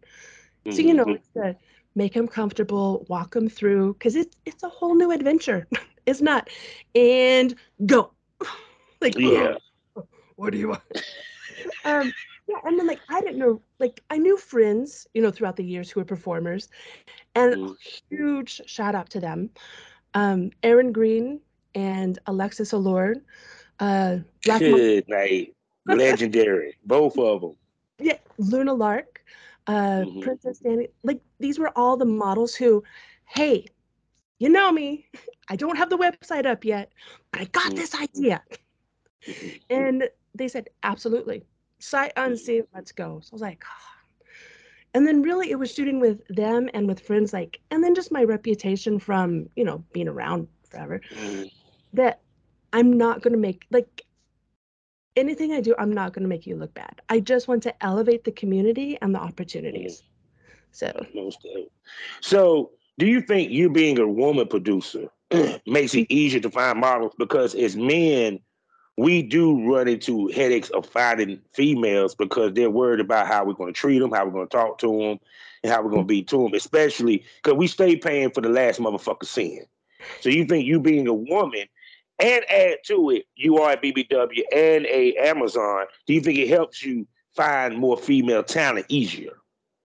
[0.69, 1.59] so you know, it's
[1.95, 5.67] make them comfortable, walk them through, because it's it's a whole new adventure.
[6.09, 6.49] it's not,
[6.95, 8.11] and go.
[9.01, 9.55] like, yeah.
[9.95, 10.81] Oh, what do you want?
[11.85, 12.11] um,
[12.47, 15.63] yeah, and then like I didn't know, like I knew friends, you know, throughout the
[15.63, 16.69] years who were performers,
[17.35, 17.75] and mm.
[18.09, 19.49] huge shout out to them,
[20.13, 21.39] um, Aaron Green
[21.75, 23.15] and Alexxis Allure.
[23.79, 27.55] Uh, Black Good night, legendary, both of them.
[28.01, 29.25] Yeah, Luna Lark,
[29.67, 30.21] uh, mm-hmm.
[30.21, 32.81] Princess Danny, like these were all the models who,
[33.25, 33.65] hey,
[34.39, 35.05] you know me,
[35.49, 36.91] I don't have the website up yet,
[37.31, 37.75] but I got mm-hmm.
[37.75, 38.41] this idea.
[39.27, 39.57] Mm-hmm.
[39.69, 41.45] And they said, absolutely.
[41.79, 43.19] Sight unseen, let's go.
[43.21, 44.23] So I was like, oh.
[44.93, 48.11] and then really it was shooting with them and with friends, like, and then just
[48.11, 51.43] my reputation from, you know, being around forever, mm-hmm.
[51.93, 52.21] that
[52.73, 54.05] I'm not going to make, like,
[55.15, 57.01] anything I do, I'm not going to make you look bad.
[57.09, 60.03] I just want to elevate the community and the opportunities.
[60.71, 61.05] So,
[62.21, 65.07] so do you think you being a woman producer
[65.65, 67.13] makes it easier to find models?
[67.17, 68.41] Because as men,
[68.97, 73.73] we do run into headaches of finding females because they're worried about how we're going
[73.73, 75.19] to treat them, how we're going to talk to them,
[75.63, 78.49] and how we're going to be to them, especially because we stay paying for the
[78.49, 79.65] last motherfucker sin.
[80.19, 81.67] So you think you being a woman
[82.19, 85.85] and add to it, you are a BBW and a Amazon.
[86.05, 89.37] Do you think it helps you find more female talent easier?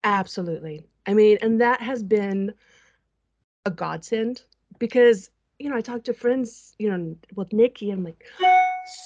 [0.04, 0.84] Absolutely.
[1.08, 2.54] I mean, and that has been
[3.66, 4.44] a godsend
[4.78, 7.92] because you know I talked to friends, you know, with Nikki.
[7.92, 8.24] I'm like,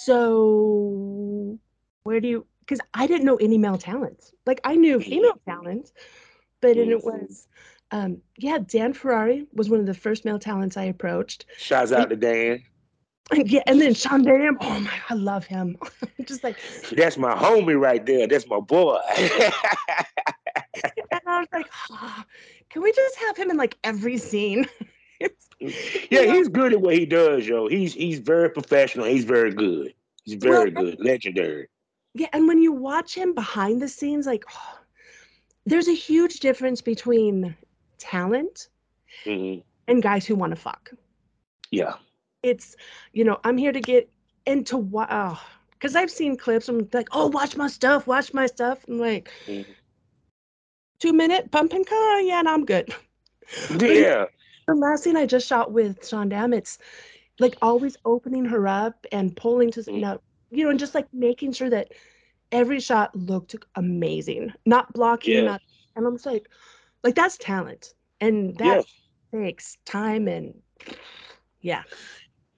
[0.04, 1.58] so
[2.04, 4.34] where do you because I didn't know any male talents.
[4.46, 5.94] Like I knew female talents,
[6.62, 6.92] but mm-hmm.
[6.92, 7.48] it was
[7.92, 11.46] um yeah, Dan Ferrari was one of the first male talents I approached.
[11.58, 12.64] Shouts out to Dan.
[13.34, 15.78] Yeah, and then Sean Dam, oh my, I love him.
[16.26, 16.58] Just like
[16.92, 18.28] that's my homie right there.
[18.28, 19.00] That's my boy.
[20.84, 22.24] and I was like, oh,
[22.70, 24.68] can we just have him in like every scene?
[25.60, 27.68] yeah, he's good at what he does, yo.
[27.68, 29.06] He's he's very professional.
[29.06, 29.94] He's very good.
[30.24, 31.68] He's very well, good, legendary.
[32.14, 34.80] Yeah, and when you watch him behind the scenes, like oh,
[35.66, 37.56] there's a huge difference between
[37.98, 38.68] talent
[39.26, 39.62] mm-hmm.
[39.88, 40.92] and guys who want to fuck.
[41.72, 41.96] Yeah.
[42.44, 42.76] It's,
[43.14, 44.10] you know, I'm here to get
[44.46, 46.70] into what, oh, because I've seen clips.
[46.70, 48.80] I'm like, oh, watch my stuff, watch my stuff.
[48.88, 49.72] I'm like, mm-hmm.
[51.04, 52.94] Two minute pumping car, yeah, and I'm good.
[53.78, 54.26] Yeah.
[54.68, 56.80] The last scene I just shot with Sean Dam, it's
[57.40, 59.96] like always opening her up and pulling to mm.
[59.96, 61.92] you know, you know, and just like making sure that
[62.54, 65.42] every shot looked amazing, not blocking, yeah.
[65.42, 65.62] not.
[65.98, 66.48] And I'm just like,
[67.04, 68.86] like that's talent, and that
[69.34, 69.40] yeah.
[69.40, 70.56] takes time and
[71.60, 71.84] yeah.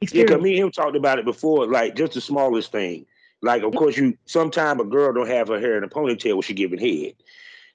[0.02, 0.30] Experience.
[0.30, 3.08] Yeah, cause me and him talked about it before, like just the smallest thing.
[3.42, 6.42] Like, of course, you sometimes a girl don't have her hair in a ponytail when
[6.44, 7.16] she giving head.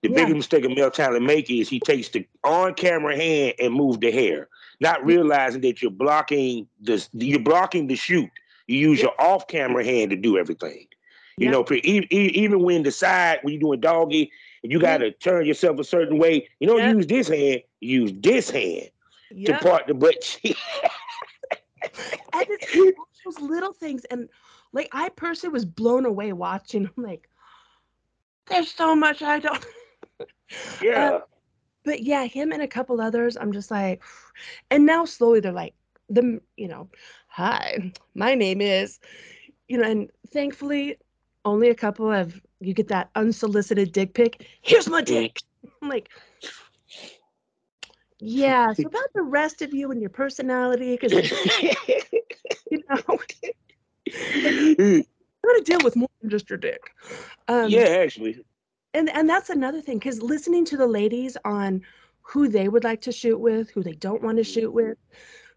[0.03, 0.15] The yeah.
[0.17, 4.01] biggest mistake a male talent make is he takes the on camera hand and move
[4.01, 4.49] the hair,
[4.81, 8.31] not realizing that you're blocking the you're blocking the shoot.
[8.67, 9.07] You use yeah.
[9.07, 10.87] your off camera hand to do everything.
[11.37, 11.51] You yeah.
[11.53, 11.67] know,
[12.11, 14.31] even when the side when you're doing doggy,
[14.63, 16.49] you got to turn yourself a certain way.
[16.61, 17.63] You don't use this hand.
[17.81, 18.91] Use this hand
[19.47, 20.57] to part the butt cheek.
[22.33, 24.29] and it's those little things, and
[24.73, 26.91] like I personally was blown away watching.
[26.97, 27.29] I'm like,
[28.47, 29.65] there's so much I don't.
[30.83, 31.11] Yeah.
[31.11, 31.21] Uh,
[31.85, 34.03] but yeah, him and a couple others, I'm just like,
[34.71, 35.75] and now slowly they're like,
[36.09, 36.89] the you know,
[37.29, 38.99] hi, my name is,
[39.69, 40.97] you know, and thankfully,
[41.45, 44.47] only a couple of you get that unsolicited dick pic.
[44.63, 45.39] Here's my dick.
[45.81, 46.11] I'm like,
[48.19, 48.73] yeah.
[48.73, 51.13] So about the rest of you and your personality, because
[52.71, 53.19] you know,
[54.07, 55.05] you
[55.45, 56.83] got to deal with more than just your dick.
[57.49, 58.45] Um, yeah, actually
[58.95, 61.83] and and that's another thing because listening to the ladies on
[62.23, 64.99] who they would like to shoot with who they don't want to shoot with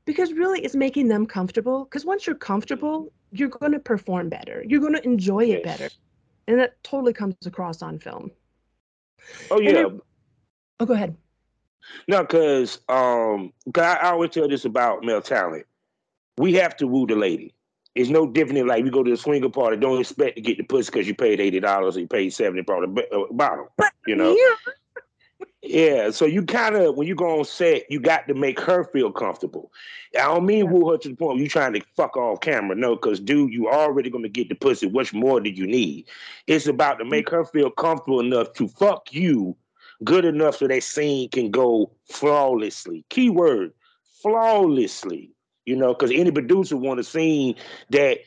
[0.06, 4.64] because really it's making them comfortable because once you're comfortable you're going to perform better
[4.68, 5.90] you're going to enjoy it better
[6.48, 8.32] and that totally comes across on film.
[9.50, 9.86] Oh yeah.
[10.80, 11.16] oh go ahead.
[12.08, 15.66] No because um cause I, I always tell this about male talent.
[16.38, 17.54] We have to woo the lady
[17.96, 19.78] it's no different than like we go to a swinger party.
[19.78, 21.96] Don't expect to get the pussy because you paid eighty dollars.
[21.96, 23.72] You paid seventy for the uh, bottle.
[24.08, 24.36] You know.
[25.66, 28.84] Yeah, so you kind of when you go on set, you got to make her
[28.84, 29.72] feel comfortable.
[30.14, 32.76] I don't mean woo her to the point where you trying to fuck off camera.
[32.76, 34.88] No, because dude, you already gonna get the pussy.
[34.88, 36.08] What more do you need?
[36.48, 39.56] It's about to make her feel comfortable enough to fuck you
[40.04, 43.06] good enough so that scene can go flawlessly.
[43.10, 43.72] Keyword
[44.22, 45.33] flawlessly.
[45.66, 47.56] You know, because any producer want a scene
[47.90, 48.20] that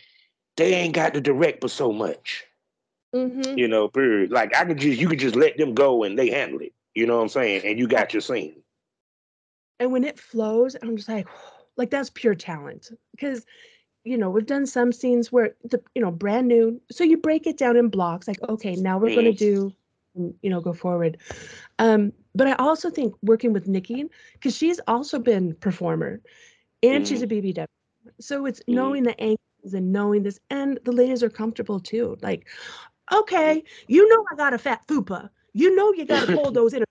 [0.57, 2.45] they ain't got to direct for so much.
[3.15, 3.59] Mm-hmm.
[3.59, 4.31] You know, period.
[4.31, 6.73] Like I could just you could just let them go and they handle it.
[6.95, 7.63] You know what I'm saying?
[7.65, 8.63] And you got your scene.
[9.79, 11.29] And when it flows, I'm just like,
[11.77, 12.91] like that's pure talent.
[13.13, 13.45] Because,
[14.05, 16.81] you know, we've done some scenes where the, you know, brand new.
[16.91, 19.73] So you break it down in blocks, like, okay, now we're gonna do,
[20.15, 21.19] you know, go forward.
[21.79, 26.21] Um, but I also think working with Nikki, because she's also been performer
[26.83, 27.09] and mm.
[27.09, 27.61] she's a mm-hmm.
[27.61, 27.67] BBW.
[28.21, 28.75] So it's mm.
[28.75, 29.39] knowing the angles
[29.73, 32.17] and knowing this, and the ladies are comfortable too.
[32.23, 32.47] Like,
[33.13, 35.31] okay, you know I got a fat fupa.
[35.53, 36.85] You know you gotta pull those in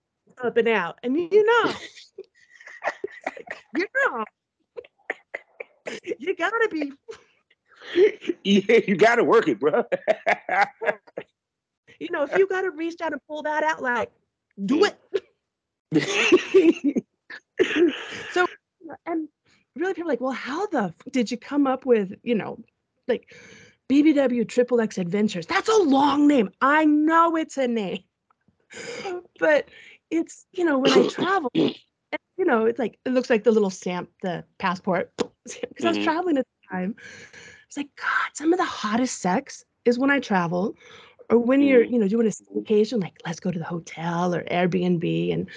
[0.43, 0.99] up and out.
[1.03, 1.73] And you know,
[3.75, 4.25] you know,
[6.19, 6.93] you gotta be.
[8.43, 9.83] Yeah, you gotta work it, bro.
[11.99, 14.11] you know, if you gotta reach down and pull that out, like,
[14.65, 14.97] do it.
[18.33, 18.47] so,
[19.05, 19.27] and
[19.75, 22.59] really, people are like, well, how the f- did you come up with, you know,
[23.07, 23.35] like
[23.89, 25.45] BBW Triple X Adventures?
[25.45, 26.49] That's a long name.
[26.61, 28.03] I know it's a name
[29.39, 29.67] but
[30.11, 31.75] it's you know when I travel, you
[32.39, 35.85] know it's like it looks like the little stamp, the passport, because mm-hmm.
[35.85, 36.03] I was mm-hmm.
[36.03, 36.95] traveling at the time.
[37.67, 40.75] It's like God, some of the hottest sex is when I travel,
[41.29, 41.93] or when you're mm-hmm.
[41.93, 45.49] you know doing a vacation, like let's go to the hotel or Airbnb, and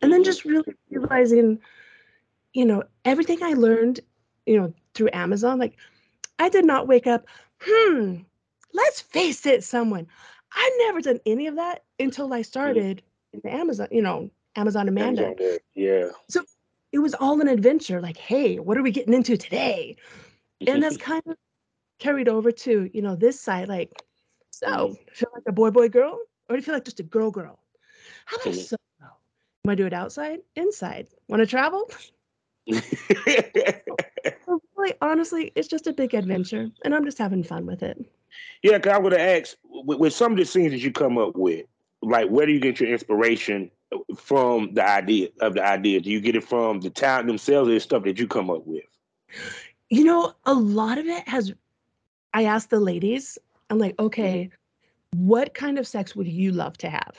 [0.00, 0.24] and then mm-hmm.
[0.24, 1.58] just really realizing,
[2.52, 4.00] you know, everything I learned,
[4.46, 5.76] you know, through Amazon, like
[6.38, 7.26] I did not wake up,
[7.60, 8.16] hmm,
[8.72, 10.06] let's face it, someone.
[10.52, 12.46] I never done any of that until I mm.
[12.46, 15.26] started in the Amazon, you know, Amazon Amanda.
[15.26, 16.08] Amazon, yeah.
[16.28, 16.42] So
[16.92, 18.00] it was all an adventure.
[18.00, 19.96] Like, hey, what are we getting into today?
[20.66, 21.36] And that's kind of
[22.00, 23.68] carried over to, you know, this side.
[23.68, 23.92] Like,
[24.50, 24.96] so mm.
[25.12, 27.60] feel like a boy, boy, girl, or do you feel like just a girl, girl?
[28.26, 28.60] How about mm-hmm.
[28.60, 28.76] so?
[29.64, 31.08] Want to do it outside, inside?
[31.28, 31.90] Want to travel?
[32.72, 37.98] So really, honestly, it's just a big adventure, and I'm just having fun with it.
[38.62, 41.18] Yeah, because I would have asked with, with, some of the scenes that you come
[41.18, 41.66] up with,
[42.02, 43.70] like where do you get your inspiration
[44.16, 46.00] from the idea of the idea?
[46.00, 48.66] Do you get it from the talent themselves or the stuff that you come up
[48.66, 48.84] with?
[49.88, 51.52] You know, a lot of it has
[52.32, 53.38] I asked the ladies,
[53.70, 54.50] I'm like, okay,
[55.14, 55.26] mm-hmm.
[55.26, 57.16] what kind of sex would you love to have?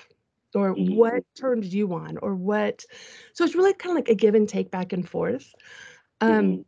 [0.53, 0.95] Or mm-hmm.
[0.95, 2.17] what turns you on?
[2.17, 2.85] Or what
[3.33, 5.53] so it's really kind of like a give and take back and forth.
[6.19, 6.61] Um mm-hmm.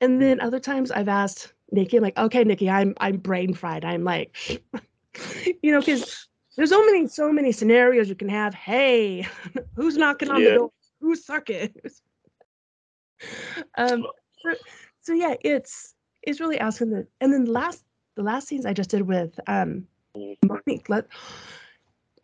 [0.00, 3.84] and then other times I've asked Nikki, I'm like, okay, Nikki, I'm I'm brain fried.
[3.84, 4.36] I'm like,
[5.62, 6.28] you know, because
[6.58, 8.52] there's so many, so many scenarios you can have.
[8.52, 9.24] Hey,
[9.76, 10.50] who's knocking on yeah.
[10.50, 10.72] the door?
[11.00, 11.72] Who's sucking?
[13.78, 14.04] um,
[14.42, 14.54] so,
[15.02, 17.84] so, yeah, it's it's really asking the and then the last
[18.16, 19.86] the last scenes I just did with um
[20.44, 21.06] Monique, let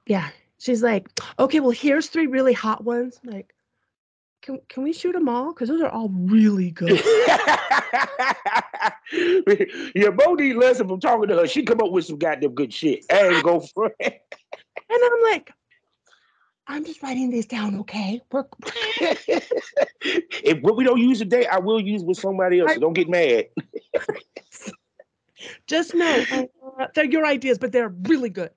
[0.06, 0.30] yeah,
[0.64, 3.20] she's like, okay, well, here's three really hot ones.
[3.22, 3.54] I'm like,
[4.42, 5.52] can can we shoot them all?
[5.52, 7.02] Because those are all really good.
[9.94, 11.46] yeah, Bo lesson from talking to her.
[11.46, 13.04] She come up with some goddamn good shit.
[13.10, 14.22] And go for it.
[14.90, 15.50] And I'm like,
[16.66, 18.20] I'm just writing these down, okay?
[18.32, 18.44] We're...
[20.00, 22.74] if what we don't use today, I will use with somebody else.
[22.74, 23.46] So don't get mad.
[25.66, 26.24] just know
[26.78, 28.50] uh, they're your ideas, but they're really good.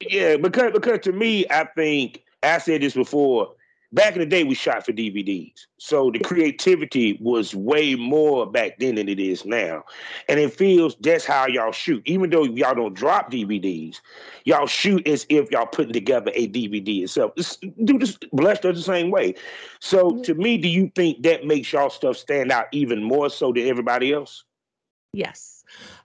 [0.00, 3.54] Yeah, because because to me, I think I said this before
[3.92, 5.66] back in the day we shot for DVDs.
[5.78, 9.84] So the creativity was way more back then than it is now.
[10.28, 12.02] And it feels that's how y'all shoot.
[12.06, 13.96] Even though y'all don't drop DVDs,
[14.44, 17.32] y'all shoot as if y'all putting together a DVD itself.
[17.84, 19.34] do this Blush us the same way.
[19.80, 20.22] So mm-hmm.
[20.22, 23.66] to me, do you think that makes y'all stuff stand out even more so than
[23.66, 24.44] everybody else?
[25.12, 25.64] Yes.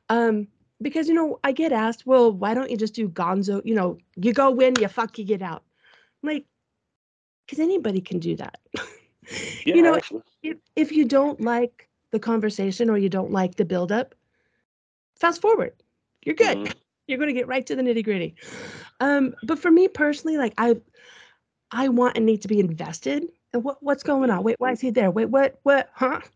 [0.09, 0.47] Um
[0.81, 3.61] because you know, I get asked, well, why don't you just do gonzo?
[3.65, 5.63] You know, you go in, you fuck, you get out.
[6.23, 6.45] I'm like,
[7.45, 8.59] because anybody can do that.
[9.65, 9.99] Yeah, you know,
[10.43, 14.13] if, if you don't like the conversation or you don't like the buildup,
[15.19, 15.73] fast forward.
[16.23, 16.57] You're good.
[16.57, 16.71] Mm-hmm.
[17.07, 18.35] You're going to get right to the nitty gritty.
[18.99, 20.75] Um, but for me personally, like I,
[21.71, 23.25] I want and need to be invested.
[23.53, 24.43] And what what's going on?
[24.43, 25.11] Wait, why is he there?
[25.11, 25.59] Wait, what?
[25.63, 25.89] What?
[25.93, 26.21] Huh?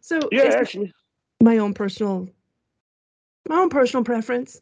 [0.00, 0.92] So yeah, actually,
[1.40, 2.28] my own personal,
[3.48, 4.60] my own personal preference,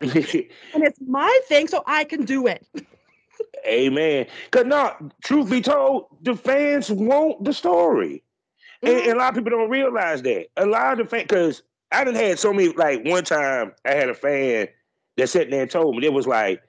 [0.00, 2.66] and it's my thing, so I can do it.
[3.66, 4.26] Amen.
[4.50, 8.22] Cause no, truth be told, the fans want the story.
[8.82, 8.86] Mm-hmm.
[8.86, 10.46] And, and, a lot of people don't realize that.
[10.56, 13.94] A lot of the fans, because I done had so many, like one time I
[13.94, 14.68] had a fan
[15.16, 16.62] that sat there and told me, it was like,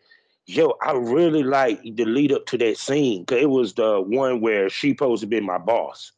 [0.45, 4.41] yo, I really like the lead up to that scene because it was the one
[4.41, 6.11] where she supposed to be my boss.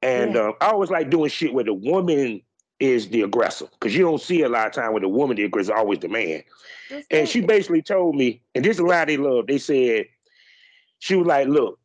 [0.00, 0.48] And yeah.
[0.48, 2.40] um, I always like doing shit where the woman
[2.80, 5.44] is the aggressor because you don't see a lot of time where the woman the
[5.44, 6.42] aggressor always the man.
[6.90, 9.46] That's and she basically told me, and this is a lot they love.
[9.46, 10.06] They said
[11.00, 11.78] she was like, "Look,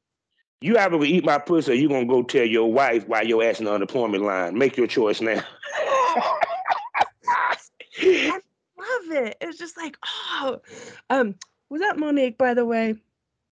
[0.61, 3.43] you either gonna eat my pussy, or you gonna go tell your wife why your
[3.43, 4.57] ass in the unemployment line.
[4.57, 5.43] Make your choice now."
[8.05, 8.39] I
[8.77, 9.37] love it.
[9.39, 9.97] It was just like,
[10.41, 10.61] oh,
[11.09, 11.35] um,
[11.69, 12.95] was that Monique, by the way?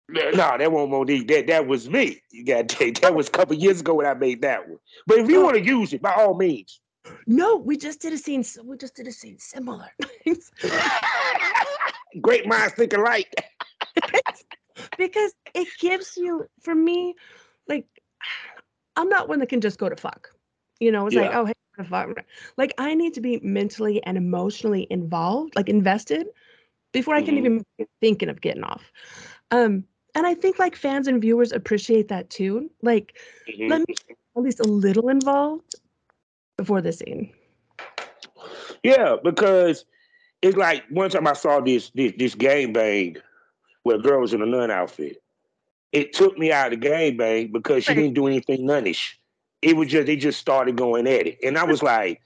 [0.08, 1.28] No, that wasn't Monique.
[1.28, 2.22] That that was me.
[2.30, 4.78] You got to that was a couple years ago when I made that one.
[5.06, 5.44] But if you oh.
[5.44, 6.80] want to use it, by all means.
[7.26, 8.44] No, we just did a scene.
[8.64, 9.88] We just did a scene similar.
[12.20, 13.32] Great minds think alike.
[14.98, 17.14] because it gives you, for me,
[17.68, 17.86] like
[18.96, 20.30] I'm not one that can just go to fuck.
[20.80, 21.22] You know, it's yeah.
[21.22, 21.54] like, oh, hey,
[21.88, 22.24] fuck.
[22.56, 26.26] Like I need to be mentally and emotionally involved, like invested,
[26.92, 27.46] before I can mm-hmm.
[27.46, 28.90] even be thinking of getting off.
[29.50, 29.84] Um,
[30.14, 32.70] and I think like fans and viewers appreciate that too.
[32.82, 33.68] Like, mm-hmm.
[33.68, 33.94] let me
[34.36, 35.74] at least a little involved
[36.56, 37.32] before the scene.
[38.82, 39.84] Yeah, because
[40.42, 43.16] it's like one time I saw this this this game bang
[43.82, 45.22] where a girl was in a nun outfit.
[45.92, 49.14] It took me out of the game bang because she didn't do anything nunish.
[49.62, 52.20] It was just they just started going at it, and I was like,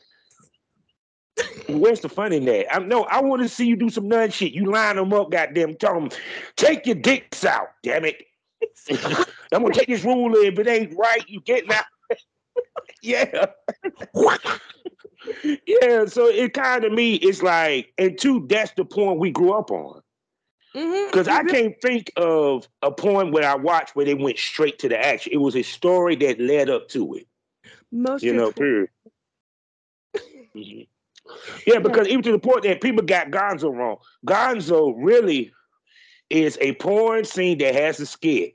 [1.68, 2.74] Where's the fun in that?
[2.74, 4.52] I no, I want to see you do some nun shit.
[4.52, 5.74] You line them up, goddamn.
[5.76, 6.10] Tell them,
[6.56, 8.24] take your dicks out, damn it.
[9.52, 11.26] I'm gonna take this ruler if it ain't right.
[11.28, 11.84] You getting out?
[13.02, 13.46] Yeah,
[15.66, 16.04] yeah.
[16.06, 19.70] So it kind of me, it's like, and two, that's the point we grew up
[19.70, 20.02] on.
[20.72, 21.48] Because mm-hmm.
[21.48, 25.04] I can't think of a point where I watched where they went straight to the
[25.04, 25.32] action.
[25.32, 27.26] It was a story that led up to it.
[27.90, 28.88] Most you know, period.
[30.16, 30.82] mm-hmm.
[31.66, 33.98] Yeah, because even to the point that people got Gonzo wrong.
[34.26, 35.52] Gonzo really
[36.28, 38.54] is a porn scene that has a skit,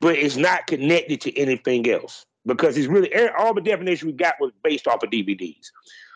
[0.00, 4.14] but it's not connected to anything else because it's really er, all the definition we
[4.14, 5.66] got was based off of DVDs.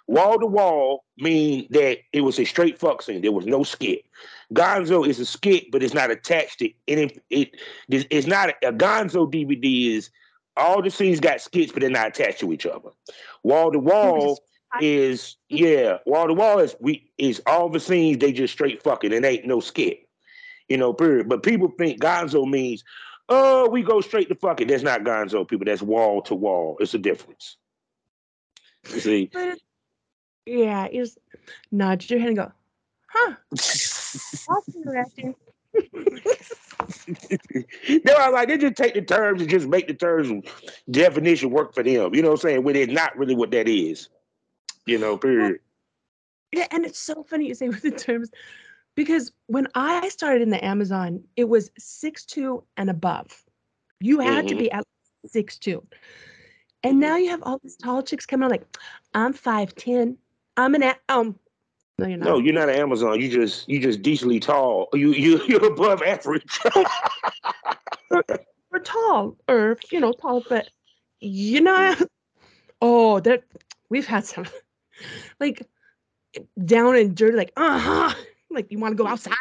[0.06, 3.20] Wall to wall mean that it was a straight fuck scene.
[3.20, 4.04] There was no skit.
[4.52, 7.16] Gonzo is a skit, but it's not attached to any.
[7.30, 7.54] It,
[7.88, 10.10] it it's not a, a Gonzo DVD is
[10.56, 12.90] all the scenes got skits, but they're not attached to each other.
[13.44, 14.40] Wall to wall
[14.80, 19.12] is yeah, wall to wall is we is all the scenes they just straight fucking
[19.12, 20.00] and ain't no skit.
[20.68, 21.28] You know, period.
[21.28, 22.84] But people think Gonzo means,
[23.30, 24.66] oh, we go straight to fucking.
[24.66, 25.64] That's not Gonzo, people.
[25.64, 26.76] That's wall to wall.
[26.80, 27.56] It's a difference.
[28.92, 29.30] You see?
[30.46, 31.18] Yeah, you just
[31.70, 32.52] nod your head and go,
[33.08, 33.34] huh.
[33.50, 35.34] That's interesting.
[38.04, 40.44] no, I like they just take the terms and just make the terms
[40.90, 42.14] definition work for them.
[42.14, 42.64] You know what I'm saying?
[42.64, 44.08] When it's not really what that is
[44.86, 45.60] you know, period.
[46.52, 48.30] Yeah, and it's so funny you say with the terms
[49.00, 53.28] because when I started in the Amazon, it was six two and above.
[53.98, 54.46] You had mm-hmm.
[54.48, 54.84] to be at
[55.24, 55.82] six two.
[56.82, 57.00] And mm-hmm.
[57.00, 58.66] now you have all these tall chicks coming on like,
[59.14, 60.18] I'm five ten.
[60.58, 61.34] I'm an um
[61.96, 62.24] no, you're not.
[62.26, 63.18] No, you're not an Amazon.
[63.22, 64.90] You just you just decently tall.
[64.92, 66.60] You you you're above average.
[68.10, 68.22] we're,
[68.70, 70.68] we're tall, or you know, tall, but
[71.20, 71.94] you know,
[72.82, 73.44] oh, that
[73.88, 74.44] we've had some
[75.40, 75.66] like
[76.62, 78.14] down and dirty, like, uh huh.
[78.50, 79.34] Like, you want to go outside?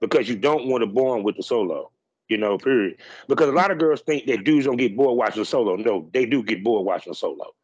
[0.00, 1.90] because you don't want to born with the solo,
[2.28, 2.96] you know, period.
[3.28, 5.76] Because a lot of girls think that dudes don't get bored watching solo.
[5.76, 7.54] No, they do get bored watching solo.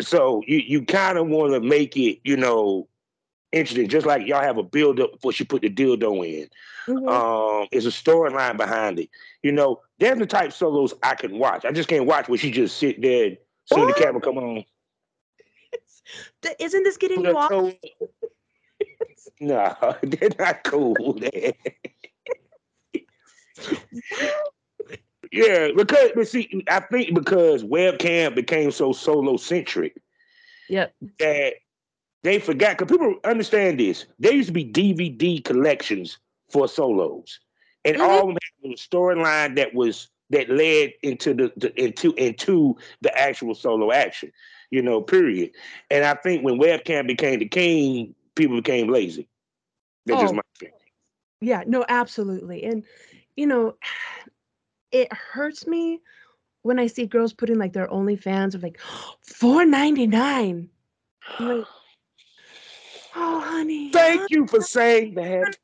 [0.00, 2.88] So you you kind of want to make it, you know,
[3.52, 3.88] interesting.
[3.88, 6.48] Just like y'all have a build up before she put the dildo in.
[6.86, 7.08] Mm-hmm.
[7.08, 9.08] Um, there's a storyline behind it.
[9.42, 11.64] You know, there's the type solos I can watch.
[11.64, 13.36] I just can't watch where she just sit there
[13.66, 14.64] soon the camera come on.
[16.58, 17.74] Isn't this getting you off?
[19.40, 21.18] no, they're not cool.
[25.32, 30.00] yeah, because but see, I think because webcam became so solo centric.
[30.68, 30.94] Yep.
[31.18, 31.54] That
[32.22, 34.06] they forgot because people understand this.
[34.18, 36.18] There used to be DVD collections
[36.50, 37.38] for solos,
[37.84, 38.04] and mm-hmm.
[38.04, 42.76] all of them had a storyline that was that led into the, the, into into
[43.02, 44.32] the actual solo action,
[44.74, 45.00] you know.
[45.00, 45.52] Period.
[45.90, 49.28] And I think when webcam became the king, people became lazy.
[50.06, 50.78] That's oh, just my opinion.
[51.40, 51.62] Yeah.
[51.66, 51.84] No.
[51.88, 52.64] Absolutely.
[52.64, 52.84] And
[53.36, 53.76] you know,
[54.92, 56.00] it hurts me
[56.62, 58.80] when I see girls putting like their OnlyFans of like
[59.22, 60.68] four ninety nine.
[61.38, 61.64] Like,
[63.16, 63.90] oh, honey.
[63.90, 65.56] Thank honey, you for saying that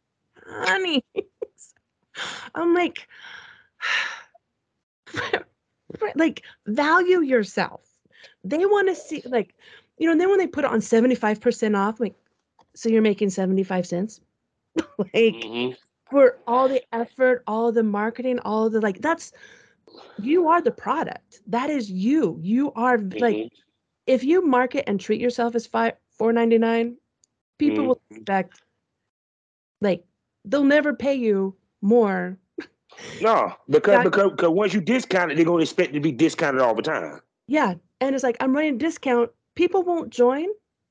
[0.47, 1.05] honey.
[2.55, 3.07] I'm like,
[6.15, 7.90] like value yourself.
[8.45, 9.55] They want to see like,
[9.99, 12.15] you know, and then when they put it on 75% off, like,
[12.75, 14.21] so you're making 75 cents?
[14.99, 15.73] like mm-hmm.
[16.11, 19.33] for all the effort, all the marketing, all the like that's
[20.19, 21.41] you are the product.
[21.47, 22.39] That is you.
[22.43, 23.19] You are mm-hmm.
[23.19, 23.53] like
[24.07, 26.97] if you market and treat yourself as five four ninety nine,
[27.59, 27.87] people mm-hmm.
[27.89, 28.63] will expect
[29.81, 30.05] like
[30.45, 32.39] they'll never pay you more.
[33.21, 36.75] No, because because because once you discount it, they're gonna expect to be discounted all
[36.75, 37.21] the time.
[37.47, 37.75] Yeah.
[38.01, 39.31] And it's like I'm running a discount.
[39.55, 40.47] People won't join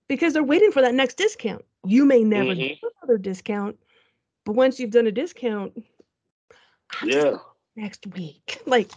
[0.07, 1.63] because they're waiting for that next discount.
[1.85, 2.85] You may never mm-hmm.
[2.85, 3.77] do another discount,
[4.45, 5.81] but once you've done a discount,
[7.03, 7.37] yeah,
[7.75, 8.91] next week, like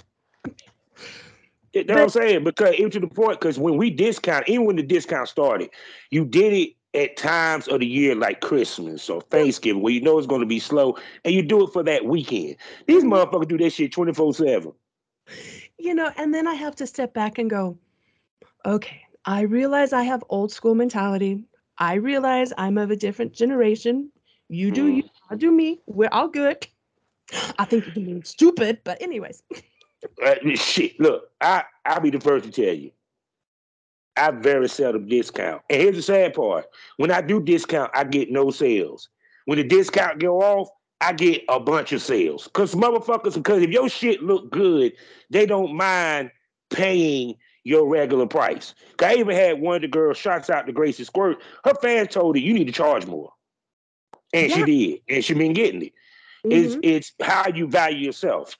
[1.72, 2.44] that's what I'm saying.
[2.44, 5.70] Because even to the point, because when we discount, even when the discount started,
[6.10, 10.18] you did it at times of the year like Christmas or Thanksgiving, where you know
[10.18, 12.56] it's going to be slow, and you do it for that weekend.
[12.86, 13.12] These mm-hmm.
[13.12, 14.72] motherfuckers do that shit 24 7.
[15.78, 17.78] You know, and then I have to step back and go,
[18.64, 21.44] okay, I realize I have old school mentality.
[21.78, 24.10] I realize I'm of a different generation.
[24.48, 24.96] You do mm.
[24.98, 25.80] you, I do me.
[25.86, 26.66] We're all good.
[27.58, 29.42] I think you're being stupid, but anyways.
[30.24, 32.90] uh, shit, look, I I'll be the first to tell you.
[34.16, 35.62] I very seldom discount.
[35.70, 36.66] And here's the sad part.
[36.98, 39.08] When I do discount, I get no sales.
[39.46, 40.68] When the discount go off,
[41.00, 42.48] I get a bunch of sales.
[42.52, 44.92] Cause motherfuckers, because if your shit look good,
[45.30, 46.30] they don't mind
[46.70, 48.74] paying your regular price.
[49.00, 51.38] I even had one of the girls, shots out to Gracie Squirt.
[51.64, 53.32] Her fans told her you need to charge more.
[54.32, 54.56] And yeah.
[54.56, 55.00] she did.
[55.08, 55.92] And she been getting it.
[56.44, 56.52] Mm-hmm.
[56.52, 58.56] It's it's how you value yourself.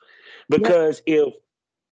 [0.49, 1.23] Because yeah.
[1.23, 1.35] if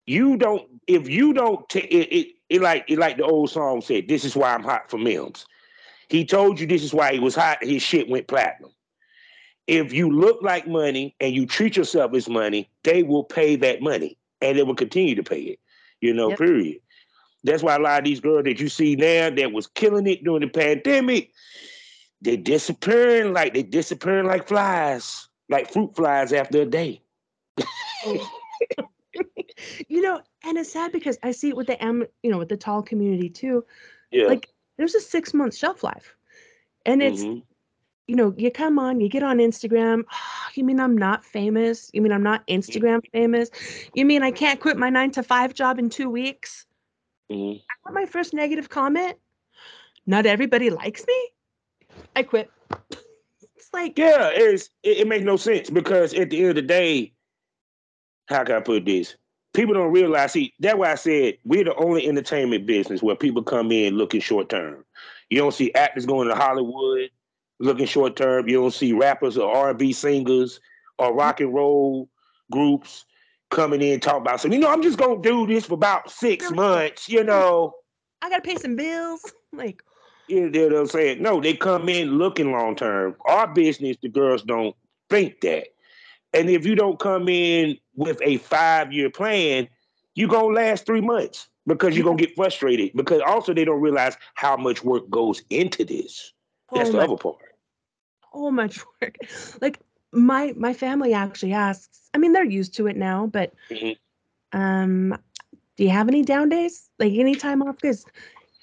[0.07, 3.81] you don't, if you don't take it, it, it like it like the old song
[3.81, 5.47] said, this is why I'm hot for Mims.
[6.09, 8.71] He told you this is why he was hot, his shit went platinum.
[9.67, 13.83] If you look like money and you treat yourself as money, they will pay that
[13.83, 15.61] money and they will continue to pay it.
[16.01, 16.39] You know, yep.
[16.39, 16.81] period.
[17.49, 20.23] That's why a lot of these girls that you see now that was killing it
[20.23, 21.33] during the pandemic,
[22.21, 27.01] they're disappearing like they disappearing like flies, like fruit flies after a day.
[29.89, 32.51] you know, and it's sad because I see it with the am, you know, with
[32.51, 33.65] the tall community too.
[34.11, 34.27] Yeah.
[34.27, 36.15] Like there's a six month shelf life,
[36.85, 37.23] and it's.
[37.23, 37.41] Mm-hmm.
[38.11, 40.05] You know, you come on, you get on Instagram.
[40.11, 41.91] Oh, you mean I'm not famous?
[41.93, 42.47] You mean I'm not.
[42.47, 43.51] Instagram famous?
[43.93, 46.65] You mean I can't quit my nine to five job in two weeks?
[47.31, 47.59] Mm-hmm.
[47.59, 49.17] I got my first negative comment.
[50.07, 51.29] Not everybody likes me.
[52.17, 52.51] I quit.
[53.57, 56.63] It's like yeah, it's it, it makes no sense because at the end of the
[56.63, 57.13] day,
[58.27, 59.17] how can I put this?
[59.53, 60.33] People don't realize.
[60.33, 64.21] See, that's why I said we're the only entertainment business where people come in looking
[64.21, 64.85] short term.
[65.29, 67.11] You don't see actors going to Hollywood
[67.59, 68.49] looking short term.
[68.49, 70.61] You don't see rappers or R&B singers
[70.99, 72.09] or rock and roll
[72.51, 73.05] groups
[73.51, 74.61] coming in talking about something.
[74.61, 77.09] You know, I'm just gonna do this for about six months.
[77.09, 77.75] You know,
[78.23, 79.21] I gotta pay some bills.
[79.51, 79.83] Like,
[80.29, 81.23] you know what I'm saying?
[81.23, 83.17] No, they come in looking long term.
[83.25, 84.77] Our business, the girls don't
[85.09, 85.69] think that.
[86.35, 89.69] And if you don't come in with a five year plan,
[90.15, 92.93] you're gonna last three months because you're gonna get frustrated.
[92.95, 96.33] Because also they don't realize how much work goes into this.
[96.75, 97.37] That's oh the other part.
[98.35, 99.17] So much work.
[99.63, 99.81] Like
[100.13, 102.09] my my family actually asks.
[102.15, 104.59] I mean, they're used to it now, but mm-hmm.
[104.59, 105.19] um,
[105.77, 106.89] do you have any down days?
[106.99, 107.77] Like any time off?
[107.77, 108.05] Because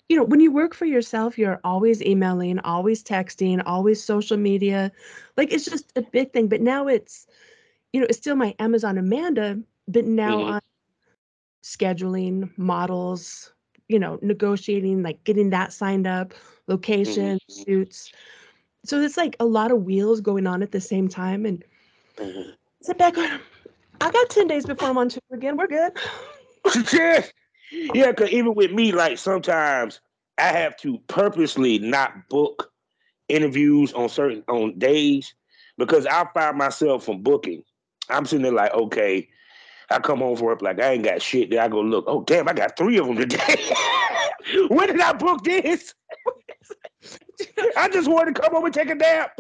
[0.10, 4.92] you know, when you work for yourself, you're always emailing, always texting, always social media.
[5.36, 6.48] Like it's just a big thing.
[6.48, 7.26] But now it's,
[7.92, 10.54] you know, it's still my Amazon Amanda, but now mm-hmm.
[10.54, 10.62] I'm
[11.64, 13.52] scheduling models,
[13.88, 16.34] you know, negotiating, like getting that signed up,
[16.68, 17.64] location, mm-hmm.
[17.64, 18.12] shoots
[18.86, 21.64] so it's like a lot of wheels going on at the same time and
[22.18, 22.50] mm-hmm.
[22.82, 23.40] sit back on
[24.02, 25.92] i got 10 days before i'm on tour again we're good
[26.94, 27.26] yeah
[27.94, 30.00] yeah because even with me like sometimes
[30.38, 32.72] i have to purposely not book
[33.28, 35.34] interviews on certain on days
[35.78, 37.64] because i find myself from booking
[38.10, 39.28] i'm sitting there like okay
[39.90, 41.50] I come home from work like I ain't got shit.
[41.50, 42.06] Then I go look.
[42.08, 43.72] Oh damn, I got three of them today.
[44.68, 45.94] when did I book this?
[47.78, 49.40] I just wanted to come home and take a nap.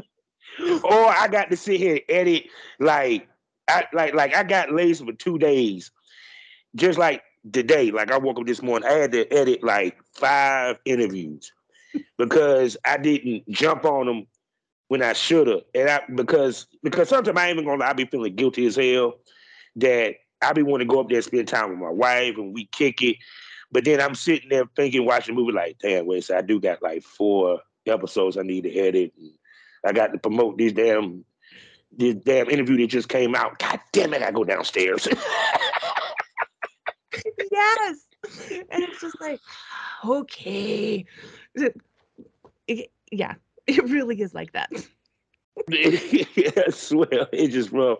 [0.83, 2.45] Or I got to sit here and edit
[2.79, 3.27] like
[3.67, 5.91] I like like I got lazy for two days.
[6.75, 10.77] Just like today, like I woke up this morning, I had to edit like five
[10.85, 11.51] interviews
[12.17, 14.27] because I didn't jump on them
[14.87, 15.61] when I should have.
[15.73, 19.15] And I because because sometimes I ain't even gonna I be feeling guilty as hell
[19.77, 22.53] that I be wanting to go up there and spend time with my wife and
[22.53, 23.17] we kick it.
[23.71, 26.59] But then I'm sitting there thinking, watching the movie, like, damn, wait, so I do
[26.59, 29.13] got like four episodes I need to edit.
[29.85, 31.25] I got to promote these damn
[31.97, 33.59] this damn interview that just came out.
[33.59, 35.07] God damn it, I go downstairs.
[37.51, 37.97] yes.
[38.49, 39.39] And it's just like,
[40.03, 41.05] okay.
[43.11, 43.35] Yeah.
[43.67, 44.69] it really is like that.
[45.69, 47.99] I swear, it's just rough.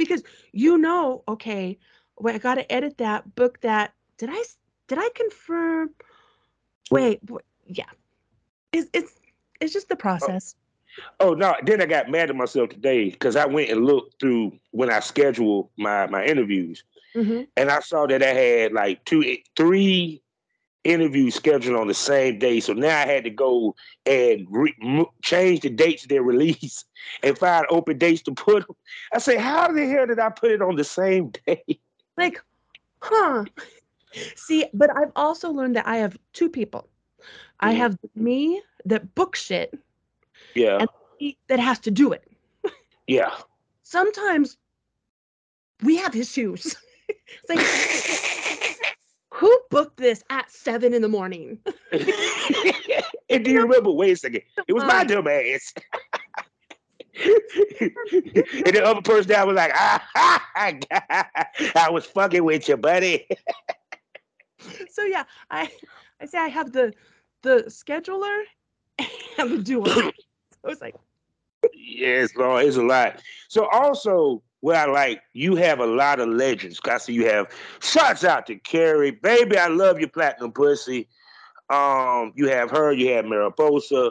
[0.00, 0.22] Because
[0.52, 1.78] you know, okay,
[2.18, 3.92] well, I got to edit that, book that.
[4.18, 4.42] Did I
[4.88, 5.90] did I confirm?
[6.90, 7.20] Wait,
[7.66, 7.84] yeah.
[8.72, 9.12] It's it's
[9.60, 10.54] it's just the process.
[11.20, 11.54] Oh, oh no!
[11.62, 15.00] Then I got mad at myself today because I went and looked through when I
[15.00, 16.82] scheduled my my interviews,
[17.14, 17.42] mm-hmm.
[17.56, 20.22] and I saw that I had like two, three
[20.84, 22.60] interviews scheduled on the same day.
[22.60, 23.74] So now I had to go
[24.06, 26.84] and re- change the dates of their release
[27.22, 28.76] and find open dates to put them.
[29.12, 31.62] I say, how the hell did I put it on the same day?
[32.16, 32.42] Like,
[33.02, 33.44] huh?
[34.34, 36.88] See, but I've also learned that I have two people.
[37.18, 37.68] Mm-hmm.
[37.68, 39.78] I have me that book shit.
[40.54, 40.78] Yeah.
[41.20, 42.24] And that has to do it.
[43.06, 43.30] Yeah.
[43.82, 44.56] Sometimes
[45.82, 46.76] we have issues.
[47.48, 47.58] like
[49.40, 51.58] who booked this at seven in the morning?
[53.30, 53.90] and do you remember?
[53.90, 54.42] Wait a second.
[54.68, 55.72] It was my dumb ass.
[57.24, 57.92] and
[58.66, 63.26] the other person that was like, ah, I was fucking with you, buddy.
[64.90, 65.70] so yeah, I
[66.20, 66.92] I say I have the
[67.40, 68.42] the scheduler
[69.38, 69.86] and the doer.
[69.88, 70.96] I was like
[71.82, 73.20] Yes, Lord, it's a lot.
[73.48, 76.80] So also what I like, you have a lot of legends.
[76.84, 77.48] I see you have
[77.80, 79.56] shots out to Carrie, baby.
[79.56, 81.08] I love your platinum pussy.
[81.70, 82.92] Um, you have her.
[82.92, 84.10] You have Mariposa,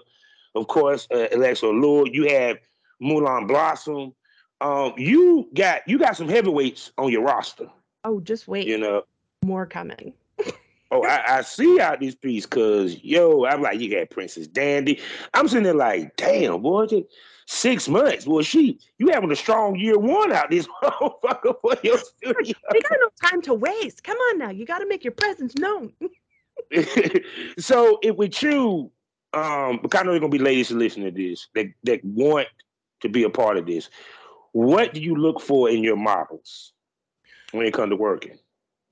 [0.56, 2.08] of course, uh, Alexxis Allure.
[2.08, 2.58] You have
[3.02, 4.14] Mulan Blossom.
[4.62, 7.68] Um, you got you got some heavyweights on your roster.
[8.04, 8.68] Oh, just wait.
[8.68, 9.04] You know,
[9.44, 10.14] more coming.
[10.92, 15.00] oh, I, I, see out this piece because yo, I'm like, you got Princess Dandy.
[15.34, 16.88] I'm sitting there like, damn, boy,
[17.50, 18.28] six months.
[18.28, 22.56] Well, she, you having a strong year one out this motherfucker for your studio.
[22.72, 24.04] We got no time to waste.
[24.04, 25.92] Come on now, you got to make your presence known.
[27.58, 28.92] so, if with you,
[29.34, 32.48] um, because I know there's gonna be ladies who listen to this that that want
[33.00, 33.90] to be a part of this.
[34.52, 36.74] What do you look for in your models
[37.52, 38.38] when it comes to working?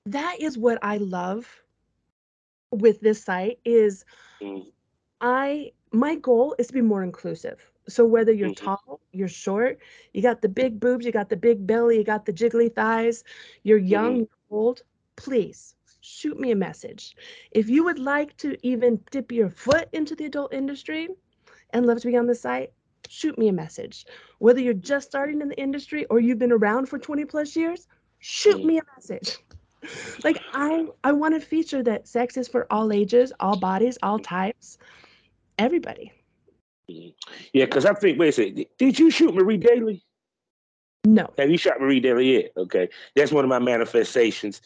[0.05, 1.61] That is what I love
[2.71, 4.05] with this site is
[4.41, 4.65] mm.
[5.19, 7.59] I my goal is to be more inclusive.
[7.89, 8.65] So whether you're mm-hmm.
[8.65, 9.79] tall, you're short,
[10.13, 13.23] you got the big boobs, you got the big belly, you got the jiggly thighs,
[13.63, 14.19] you're young, mm-hmm.
[14.19, 14.81] you're old,
[15.15, 15.75] please
[16.07, 17.15] shoot me a message.
[17.51, 21.09] If you would like to even dip your foot into the adult industry
[21.71, 22.71] and love to be on the site,
[23.09, 24.05] shoot me a message.
[24.39, 27.87] Whether you're just starting in the industry or you've been around for 20 plus years,
[28.19, 29.37] shoot me a message.
[30.23, 34.19] like I I want to feature that sex is for all ages, all bodies, all
[34.19, 34.77] types,
[35.59, 36.11] everybody.
[36.87, 40.03] Yeah, because I think wait a second, did you shoot Marie Daly?
[41.05, 41.29] No.
[41.37, 42.51] Have you shot Marie Daly yet?
[42.57, 42.89] Okay.
[43.15, 44.61] That's one of my manifestations.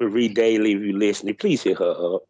[0.00, 2.22] Marie Daly, if you're listening, please hit her up.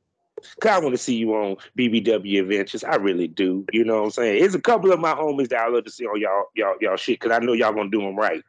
[0.61, 2.83] Cause I want to see you on BBW Adventures.
[2.83, 3.67] I really do.
[3.73, 4.43] You know what I'm saying?
[4.43, 6.97] It's a couple of my homies that I love to see on y'all y'all y'all
[6.97, 8.43] shit because I know y'all gonna do them right.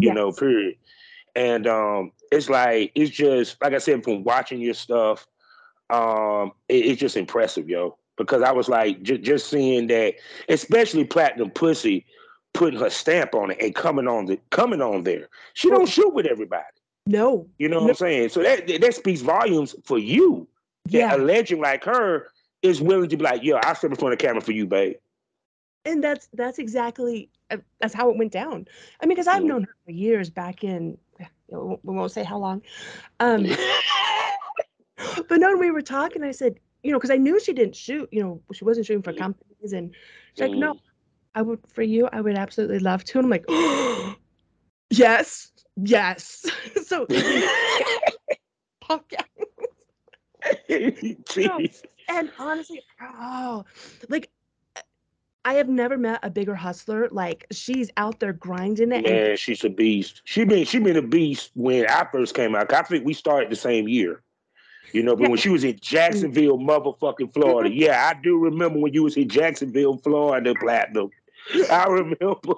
[0.00, 0.14] You yes.
[0.14, 0.76] know, period.
[1.34, 5.26] And um, it's like it's just like I said from watching your stuff.
[5.90, 7.98] Um, it, it's just impressive, yo.
[8.16, 10.14] Because I was like j- just seeing that,
[10.48, 12.06] especially Platinum Pussy
[12.52, 15.28] putting her stamp on it and coming on the coming on there.
[15.54, 16.64] She don't shoot with everybody.
[17.06, 17.46] No.
[17.58, 17.82] You know no.
[17.82, 18.28] what I'm saying?
[18.30, 20.46] So that that speaks volumes for you
[20.88, 21.14] yeah.
[21.14, 22.28] a legend like her
[22.62, 24.66] is willing to be like, yo, I'll step in front of the camera for you,
[24.66, 24.96] babe.
[25.84, 28.66] And that's that's exactly uh, that's how it went down.
[29.00, 29.48] I mean, because I've mm.
[29.48, 32.62] known her for years back in you know, we won't say how long.
[33.20, 33.46] Um,
[35.28, 36.22] but no, we were talking.
[36.22, 38.08] I said, you know, because I knew she didn't shoot.
[38.12, 39.18] You know, she wasn't shooting for mm.
[39.18, 39.92] companies, and
[40.34, 40.80] she's like, no, mm.
[41.34, 42.08] I would for you.
[42.12, 43.18] I would absolutely love to.
[43.18, 44.14] And I'm like, oh,
[44.90, 46.46] yes, yes.
[46.84, 47.30] so, yeah.
[50.68, 51.82] Jeez.
[52.08, 53.64] And honestly, oh,
[54.10, 54.30] like
[55.46, 57.08] I have never met a bigger hustler.
[57.10, 59.06] Like she's out there grinding it.
[59.06, 60.20] Yeah, and- she's a beast.
[60.24, 62.72] She been she been a beast when I first came out.
[62.72, 64.22] I think we started the same year.
[64.92, 67.70] You know, but when she was in Jacksonville, motherfucking Florida.
[67.74, 71.10] Yeah, I do remember when you was in Jacksonville, Florida, Platinum.
[71.70, 72.54] I remember.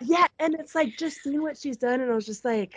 [0.00, 2.74] yeah, and it's like just seeing what she's done, and I was just like,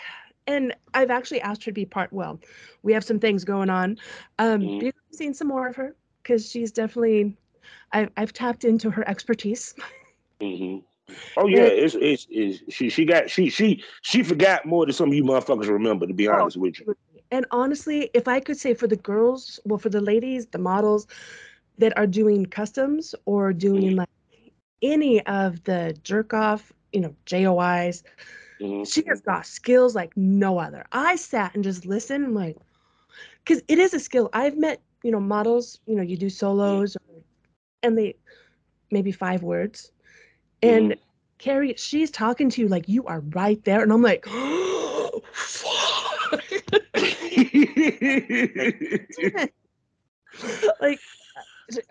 [0.48, 2.12] and I've actually asked her to be part.
[2.12, 2.40] Well,
[2.84, 3.98] we have some things going on.
[4.40, 4.90] Um, mm-hmm.
[5.12, 7.36] Seen some more of her because she's definitely.
[7.92, 9.74] I've I've tapped into her expertise.
[10.42, 10.80] Mm-hmm.
[11.38, 15.08] Oh yeah, it's, it's, it's she she got she she she forgot more than some
[15.08, 16.06] of you motherfuckers remember.
[16.06, 16.98] To be oh, honest oh, with you.
[17.32, 21.08] And honestly, if I could say for the girls, well, for the ladies, the models
[21.78, 23.98] that are doing customs or doing mm-hmm.
[24.00, 24.10] like
[24.82, 28.04] any of the jerk off, you know, JOIs,
[28.60, 28.84] Mm-hmm.
[28.84, 30.86] She has got skills like no other.
[30.92, 32.58] I sat and just listened and like,
[33.44, 34.30] because it is a skill.
[34.34, 37.02] I've met, you know, models, you know, you do solos or,
[37.84, 38.16] and they,
[38.92, 39.92] maybe five words.
[40.62, 41.00] And mm.
[41.38, 43.82] Carrie, she's talking to you like you are right there.
[43.82, 45.22] And I'm like, oh,
[50.82, 51.00] like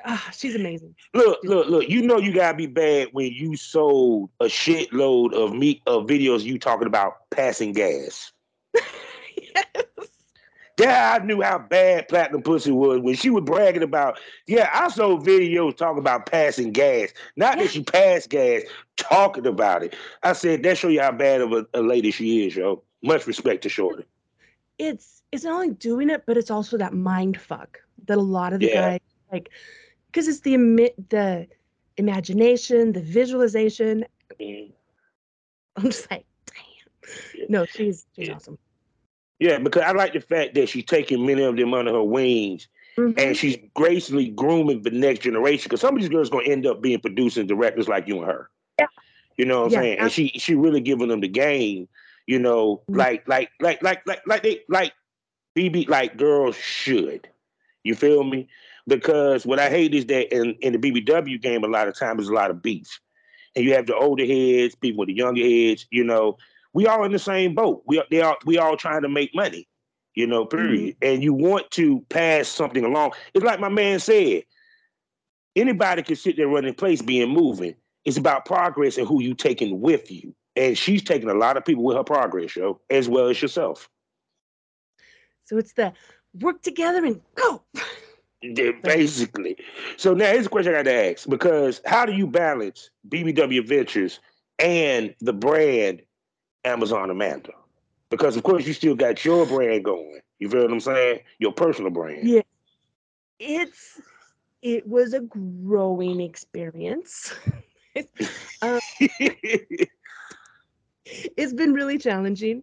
[0.05, 0.95] uh, she's amazing.
[1.15, 1.89] Look, look, look.
[1.89, 6.43] You know you gotta be bad when you sold a shitload of meat of videos
[6.45, 8.33] you talking about passing gas.
[8.75, 9.65] yes.
[10.79, 14.89] That I knew how bad Platinum Pussy was when she was bragging about, yeah, I
[14.89, 17.11] saw videos talking about passing gas.
[17.35, 18.63] Not that she passed gas,
[18.97, 19.97] talking about it.
[20.23, 22.83] I said, that show you how bad of a, a lady she is, yo.
[23.03, 24.05] Much respect to Shorty.
[24.79, 28.53] It's it's not only doing it, but it's also that mind fuck that a lot
[28.53, 28.91] of the yeah.
[28.91, 29.01] guys
[29.33, 29.51] like
[30.07, 30.57] because it's the
[31.11, 31.47] the
[31.97, 34.05] imagination, the visualization.
[34.41, 34.73] Mm.
[35.77, 37.47] I'm just like, damn.
[37.49, 38.35] No, she's she's yeah.
[38.35, 38.59] awesome.
[39.39, 42.69] Yeah, because I like the fact that she's taking many of them under her wings.
[42.97, 43.19] Mm-hmm.
[43.19, 46.81] And she's gracefully grooming the next generation because some of these girls gonna end up
[46.81, 48.51] being producing directors like you and her.
[48.79, 48.87] Yeah.
[49.37, 49.99] You know what I'm yeah, saying?
[49.99, 51.89] And she she really giving them the game,
[52.27, 52.97] you know, mm-hmm.
[52.97, 54.95] like like like like like like they like
[55.57, 57.29] BB like girls should.
[57.83, 58.49] You feel me?
[58.87, 62.19] Because what I hate is that in, in the BBW game, a lot of times
[62.19, 63.01] there's a lot of beef.
[63.55, 66.37] And you have the older heads, people with the younger heads, you know,
[66.75, 67.83] we all in the same boat.
[67.87, 69.67] We they are we all trying to make money,
[70.15, 70.97] you know, period.
[70.97, 71.15] Mm-hmm.
[71.15, 73.13] And you want to pass something along.
[73.33, 74.43] It's like my man said,
[75.57, 77.75] anybody can sit there running place being moving.
[78.05, 80.35] It's about progress and who you taking with you.
[80.55, 83.89] And she's taking a lot of people with her progress, yo, as well as yourself.
[85.47, 85.93] So it's the
[86.41, 87.63] work together and go.
[88.83, 89.57] Basically.
[89.97, 93.67] So now here's a question I got to ask because how do you balance BBW
[93.67, 94.21] Ventures
[94.59, 96.03] and the brand
[96.65, 97.53] Amazon Amanda?
[98.11, 100.21] Because of course you still got your brand going.
[100.39, 101.21] You feel what I'm saying?
[101.39, 102.29] Your personal brand.
[102.29, 102.43] Yeah.
[103.39, 104.01] It's
[104.63, 107.33] it was a growing experience.
[108.63, 108.81] um,
[111.05, 112.63] it's been really challenging.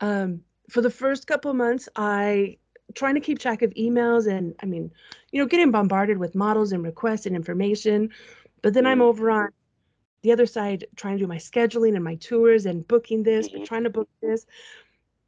[0.00, 0.40] Um,
[0.70, 2.58] for the first couple months, I
[2.94, 4.90] trying to keep track of emails and I mean,
[5.32, 8.10] you know, getting bombarded with models and requests and information.
[8.62, 8.92] But then mm-hmm.
[8.92, 9.48] I'm over on
[10.22, 13.58] the other side trying to do my scheduling and my tours and booking this, mm-hmm.
[13.58, 14.46] but trying to book this.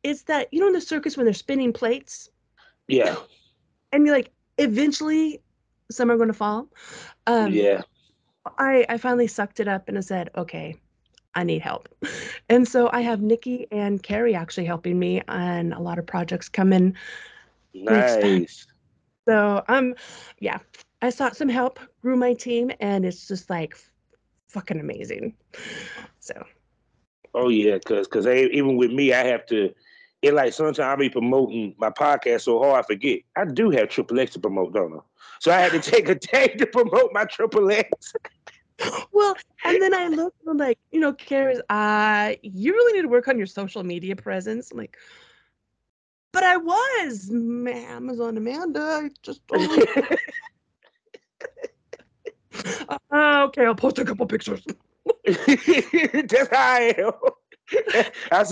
[0.02, 2.30] It's that, you know, in the circus when they're spinning plates?
[2.88, 3.16] Yeah.
[3.92, 5.40] And you're like, eventually
[5.90, 6.68] some are going to fall.
[7.26, 7.82] Um, yeah.
[8.58, 10.76] I, I finally sucked it up and I said, okay,
[11.36, 11.88] I need help.
[12.48, 16.48] And so I have Nikki and Carrie actually helping me on a lot of projects
[16.48, 16.96] coming
[17.84, 18.66] Nice.
[19.28, 19.94] So um,
[20.40, 20.58] yeah,
[21.02, 23.76] I sought some help, grew my team, and it's just like
[24.48, 25.34] fucking amazing.
[26.20, 26.44] So.
[27.34, 29.74] Oh yeah, cause cause even with me, I have to.
[30.22, 33.20] It like sometimes I be promoting my podcast so hard I forget.
[33.36, 35.00] I do have Triple X to promote, don't I?
[35.40, 38.14] So I had to take a day to promote my Triple X.
[39.12, 43.08] well, and then I look I'm like, you know, Karis, uh, you really need to
[43.08, 44.70] work on your social media presence.
[44.70, 44.96] I'm like,
[46.32, 48.80] but I was Amazon Amanda.
[48.80, 49.40] I just
[53.10, 54.62] uh, okay, I'll post a couple pictures.
[55.24, 57.12] That's how I am.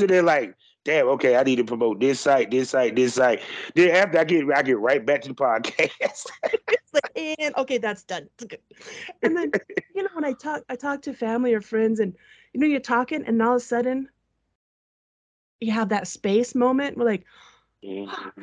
[0.06, 0.54] There like,
[0.84, 3.40] damn, okay, I need to promote this site, this site, this site.
[3.74, 6.26] Then after I get I get right back to the podcast.
[7.16, 8.28] and okay, that's done.
[9.22, 9.52] And then
[9.94, 12.14] you know when I talk I talk to family or friends and
[12.52, 14.08] you know you're talking and all of a sudden
[15.60, 17.24] you have that space moment We're like
[17.84, 18.42] Mm-hmm.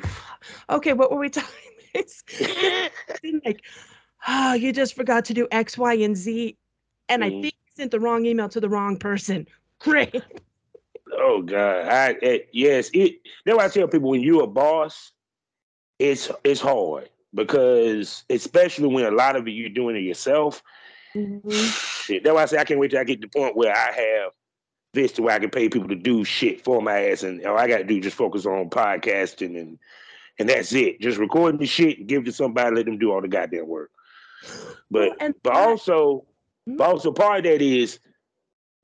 [0.70, 1.50] okay, what were we talking?
[1.94, 2.24] It's
[3.44, 3.62] like,
[4.26, 6.56] oh, you just forgot to do X, Y, and Z,
[7.08, 7.38] and mm-hmm.
[7.38, 9.46] I think you sent the wrong email to the wrong person.
[9.78, 10.22] Great.
[11.12, 13.20] Oh God, I, it, yes, it.
[13.44, 15.12] That's why I tell people when you're a boss,
[15.98, 20.62] it's it's hard because especially when a lot of it you're doing it yourself.
[21.14, 21.50] Mm-hmm.
[21.50, 23.72] Shit, that's why I say I can't wait till I get to the point where
[23.72, 24.32] I have
[24.94, 27.58] this to where I can pay people to do shit for my ass, and all
[27.58, 29.78] I got to do just focus on podcasting and
[30.38, 31.00] and that's it.
[31.00, 33.68] Just recording the shit and give it to somebody, let them do all the goddamn
[33.68, 33.90] work.
[34.90, 36.24] But well, but also,
[36.68, 36.76] mm-hmm.
[36.76, 37.98] but also part of that is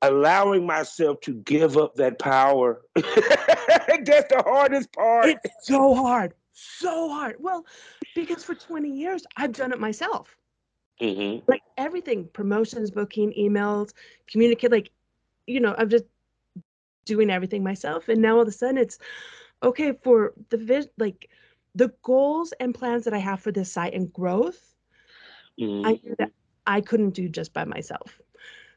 [0.01, 2.81] allowing myself to give up that power.
[2.95, 5.29] that's the hardest part.
[5.29, 7.35] It's so hard, so hard.
[7.39, 7.65] Well,
[8.15, 10.35] because for twenty years I've done it myself.
[11.01, 11.45] Mm-hmm.
[11.47, 13.93] Like everything, promotions, booking, emails,
[14.27, 14.71] communicate.
[14.71, 14.91] Like
[15.47, 16.05] you know, I'm just
[17.05, 18.07] doing everything myself.
[18.07, 18.99] And now all of a sudden it's
[19.63, 21.29] okay for the vis- like
[21.75, 24.75] the goals and plans that I have for this site and growth.
[25.59, 25.87] Mm-hmm.
[25.87, 26.31] I knew that
[26.67, 28.21] I couldn't do just by myself.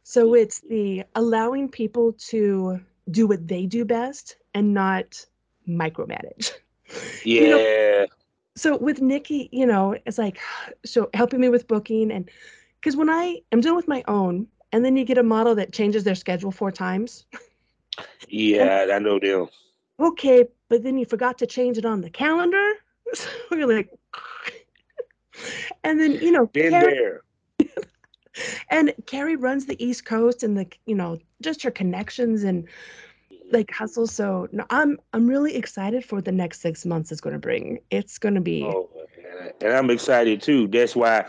[0.03, 2.80] So it's the allowing people to
[3.11, 5.24] do what they do best and not
[5.68, 6.53] micromanage.
[7.24, 7.40] Yeah.
[7.42, 8.07] You know,
[8.55, 10.38] so with Nikki, you know, it's like
[10.84, 12.28] so helping me with booking and
[12.80, 15.72] because when I am done with my own, and then you get a model that
[15.72, 17.26] changes their schedule four times.
[18.28, 19.50] Yeah, I know deal.
[20.00, 22.72] Okay, but then you forgot to change it on the calendar.
[23.14, 23.90] So you're like,
[25.84, 27.22] and then you know, Been Carrie, there.
[28.72, 32.66] And Carrie runs the East Coast, and the you know just her connections and
[33.52, 34.06] like hustle.
[34.06, 37.38] So no, I'm I'm really excited for what the next six months is going to
[37.38, 37.78] bring.
[37.90, 38.64] It's going to be.
[38.64, 38.88] Oh,
[39.60, 40.66] and I'm excited too.
[40.66, 41.26] That's why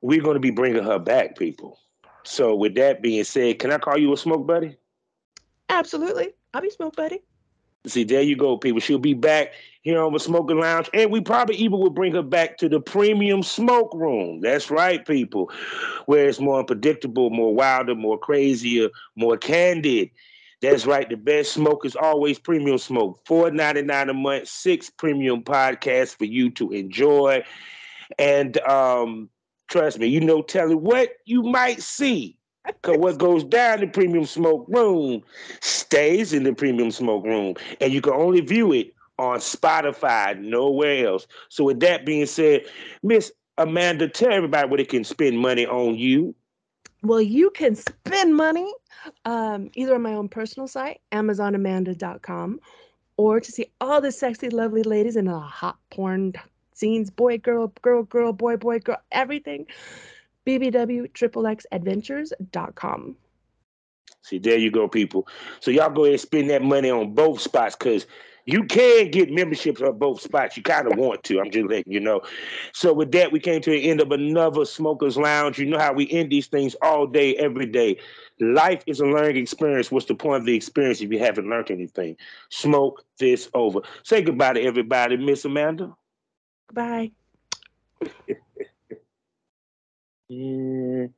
[0.00, 1.78] we're going to be bringing her back, people.
[2.24, 4.76] So, with that being said, can I call you a smoke buddy?
[5.68, 6.30] Absolutely.
[6.54, 7.22] I'll be smoke buddy.
[7.88, 8.80] See, there you go, people.
[8.80, 12.22] She'll be back here on the smoking lounge, and we probably even will bring her
[12.22, 14.40] back to the premium smoke room.
[14.40, 15.50] That's right, people,
[16.06, 20.10] where it's more unpredictable, more wilder, more crazier, more candid.
[20.60, 21.08] That's right.
[21.08, 23.20] The best smoke is always premium smoke.
[23.24, 27.44] Four ninety nine a month, six premium podcasts for you to enjoy,
[28.18, 29.30] and um,
[29.68, 32.37] trust me, you know, tell it what you might see.
[32.66, 35.22] Because what goes down the premium smoke room
[35.60, 37.54] stays in the premium smoke room.
[37.80, 41.26] And you can only view it on Spotify, nowhere else.
[41.48, 42.66] So, with that being said,
[43.02, 46.34] Miss Amanda, tell everybody where they can spend money on you.
[47.02, 48.72] Well, you can spend money
[49.24, 52.60] um, either on my own personal site, AmazonAmanda.com,
[53.16, 56.34] or to see all the sexy, lovely ladies in the hot porn
[56.74, 59.66] scenes boy, girl, girl, girl, boy, boy, girl, everything
[60.48, 63.16] bbwxxxadventures.com.
[64.22, 65.28] See, there you go, people.
[65.60, 68.06] So y'all go ahead and spend that money on both spots because
[68.46, 70.56] you can get memberships on both spots.
[70.56, 71.38] You kind of want to.
[71.38, 72.22] I'm just letting you know.
[72.72, 75.58] So with that, we came to the end of another Smokers Lounge.
[75.58, 77.98] You know how we end these things all day, every day.
[78.40, 79.90] Life is a learning experience.
[79.90, 82.16] What's the point of the experience if you haven't learned anything?
[82.48, 83.82] Smoke This Ova.
[84.02, 85.94] Say goodbye to everybody, Miss Amanda.
[86.72, 87.12] Bye.
[90.28, 91.08] Yeah.